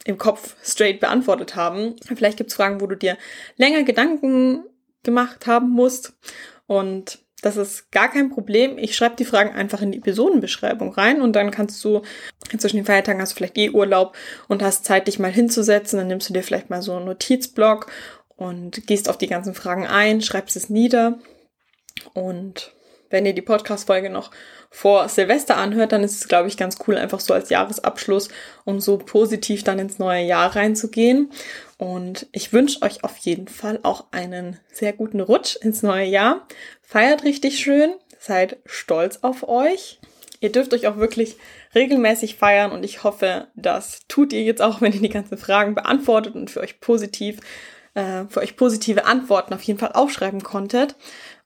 im 0.05 0.17
Kopf 0.17 0.55
straight 0.63 0.99
beantwortet 0.99 1.55
haben. 1.55 1.95
Vielleicht 2.15 2.37
gibt's 2.37 2.55
Fragen, 2.55 2.81
wo 2.81 2.87
du 2.87 2.95
dir 2.95 3.17
länger 3.57 3.83
Gedanken 3.83 4.63
gemacht 5.03 5.47
haben 5.47 5.69
musst. 5.69 6.13
Und 6.67 7.19
das 7.41 7.57
ist 7.57 7.91
gar 7.91 8.09
kein 8.09 8.29
Problem. 8.29 8.77
Ich 8.77 8.95
schreibe 8.95 9.17
die 9.17 9.25
Fragen 9.25 9.53
einfach 9.53 9.81
in 9.81 9.91
die 9.91 9.97
Episodenbeschreibung 9.97 10.93
rein 10.93 11.21
und 11.21 11.33
dann 11.33 11.51
kannst 11.51 11.83
du 11.83 12.01
zwischen 12.57 12.77
den 12.77 12.85
Feiertagen 12.85 13.21
hast 13.21 13.33
du 13.33 13.35
vielleicht 13.35 13.57
eh 13.57 13.69
Urlaub 13.69 14.15
und 14.47 14.63
hast 14.63 14.85
Zeit, 14.85 15.07
dich 15.07 15.19
mal 15.19 15.31
hinzusetzen. 15.31 15.99
Dann 15.99 16.07
nimmst 16.07 16.29
du 16.29 16.33
dir 16.33 16.43
vielleicht 16.43 16.69
mal 16.69 16.81
so 16.81 16.93
einen 16.95 17.05
Notizblock 17.05 17.91
und 18.35 18.87
gehst 18.87 19.09
auf 19.09 19.17
die 19.17 19.27
ganzen 19.27 19.53
Fragen 19.53 19.85
ein, 19.85 20.21
schreibst 20.21 20.55
es 20.55 20.69
nieder 20.69 21.19
und 22.13 22.71
wenn 23.13 23.27
ihr 23.27 23.33
die 23.33 23.43
Podcast-Folge 23.43 24.09
noch 24.09 24.31
vor 24.71 25.07
Silvester 25.07 25.55
anhört, 25.55 25.91
dann 25.91 26.03
ist 26.03 26.19
es, 26.19 26.27
glaube 26.27 26.47
ich, 26.47 26.57
ganz 26.57 26.77
cool, 26.87 26.97
einfach 26.97 27.19
so 27.19 27.31
als 27.31 27.49
Jahresabschluss, 27.49 28.29
um 28.65 28.79
so 28.79 28.97
positiv 28.97 29.63
dann 29.63 29.77
ins 29.77 29.99
neue 29.99 30.23
Jahr 30.23 30.55
reinzugehen. 30.55 31.29
Und 31.77 32.25
ich 32.31 32.53
wünsche 32.53 32.81
euch 32.81 33.03
auf 33.03 33.15
jeden 33.17 33.47
Fall 33.47 33.79
auch 33.83 34.05
einen 34.11 34.59
sehr 34.71 34.93
guten 34.93 35.21
Rutsch 35.21 35.55
ins 35.57 35.83
neue 35.83 36.07
Jahr. 36.07 36.47
Feiert 36.81 37.23
richtig 37.23 37.59
schön, 37.59 37.93
seid 38.17 38.57
stolz 38.65 39.19
auf 39.21 39.47
euch. 39.47 39.99
Ihr 40.39 40.51
dürft 40.51 40.73
euch 40.73 40.87
auch 40.87 40.97
wirklich 40.97 41.37
regelmäßig 41.75 42.37
feiern 42.37 42.71
und 42.71 42.83
ich 42.83 43.03
hoffe, 43.03 43.47
das 43.53 43.99
tut 44.07 44.33
ihr 44.33 44.41
jetzt 44.41 44.61
auch, 44.63 44.81
wenn 44.81 44.91
ihr 44.91 45.01
die 45.01 45.09
ganzen 45.09 45.37
Fragen 45.37 45.75
beantwortet 45.75 46.33
und 46.33 46.49
für 46.49 46.61
euch 46.61 46.79
positiv, 46.79 47.37
äh, 47.93 48.25
für 48.27 48.39
euch 48.39 48.55
positive 48.55 49.05
Antworten 49.05 49.53
auf 49.53 49.61
jeden 49.61 49.77
Fall 49.77 49.91
aufschreiben 49.91 50.41
konntet. 50.41 50.95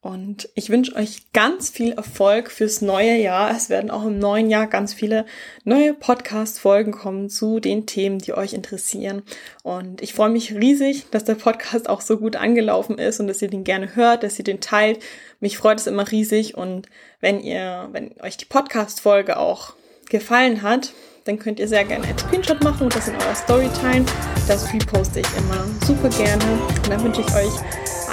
Und 0.07 0.47
ich 0.55 0.69
wünsche 0.69 0.95
euch 0.95 1.33
ganz 1.33 1.69
viel 1.69 1.91
Erfolg 1.91 2.49
fürs 2.49 2.79
neue 2.79 3.17
Jahr. 3.17 3.51
Es 3.51 3.69
werden 3.69 3.91
auch 3.91 4.05
im 4.05 4.19
neuen 4.19 4.49
Jahr 4.49 4.65
ganz 4.65 4.93
viele 4.93 5.25
neue 5.65 5.93
Podcast-Folgen 5.93 6.93
kommen 6.93 7.29
zu 7.29 7.59
den 7.59 7.85
Themen, 7.87 8.19
die 8.19 8.31
euch 8.31 8.53
interessieren. 8.53 9.21
Und 9.63 10.01
ich 10.01 10.13
freue 10.13 10.29
mich 10.29 10.55
riesig, 10.55 11.07
dass 11.11 11.25
der 11.25 11.35
Podcast 11.35 11.89
auch 11.89 11.99
so 11.99 12.17
gut 12.19 12.37
angelaufen 12.37 12.97
ist 12.99 13.19
und 13.19 13.27
dass 13.27 13.41
ihr 13.41 13.49
den 13.49 13.65
gerne 13.65 13.97
hört, 13.97 14.23
dass 14.23 14.39
ihr 14.39 14.45
den 14.45 14.61
teilt. 14.61 15.03
Mich 15.41 15.57
freut 15.57 15.77
es 15.77 15.87
immer 15.87 16.09
riesig. 16.09 16.55
Und 16.55 16.87
wenn 17.19 17.41
ihr, 17.41 17.89
wenn 17.91 18.13
euch 18.21 18.37
die 18.37 18.45
Podcast-Folge 18.45 19.35
auch 19.37 19.73
gefallen 20.09 20.61
hat, 20.61 20.93
dann 21.27 21.37
könnt 21.37 21.59
ihr 21.59 21.67
sehr 21.67 21.83
gerne 21.83 22.05
einen 22.05 22.17
Screenshot 22.17 22.63
machen 22.63 22.83
und 22.83 22.95
das 22.95 23.07
in 23.09 23.15
eurer 23.15 23.35
Story 23.35 23.69
teilen. 23.81 24.05
Das 24.47 24.71
reposte 24.73 25.19
ich 25.19 25.27
immer 25.37 25.65
super 25.85 26.09
gerne. 26.09 26.43
Und 26.43 26.89
dann 26.89 27.03
wünsche 27.03 27.21
ich 27.21 27.35
euch 27.35 27.53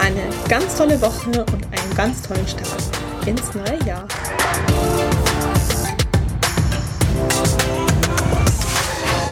eine 0.00 0.22
ganz 0.48 0.76
tolle 0.76 1.00
Woche 1.00 1.44
und 1.52 1.64
einen 1.64 1.94
ganz 1.96 2.22
tollen 2.22 2.46
Start 2.48 2.82
ins 3.26 3.54
neue 3.54 3.78
Jahr. 3.86 4.08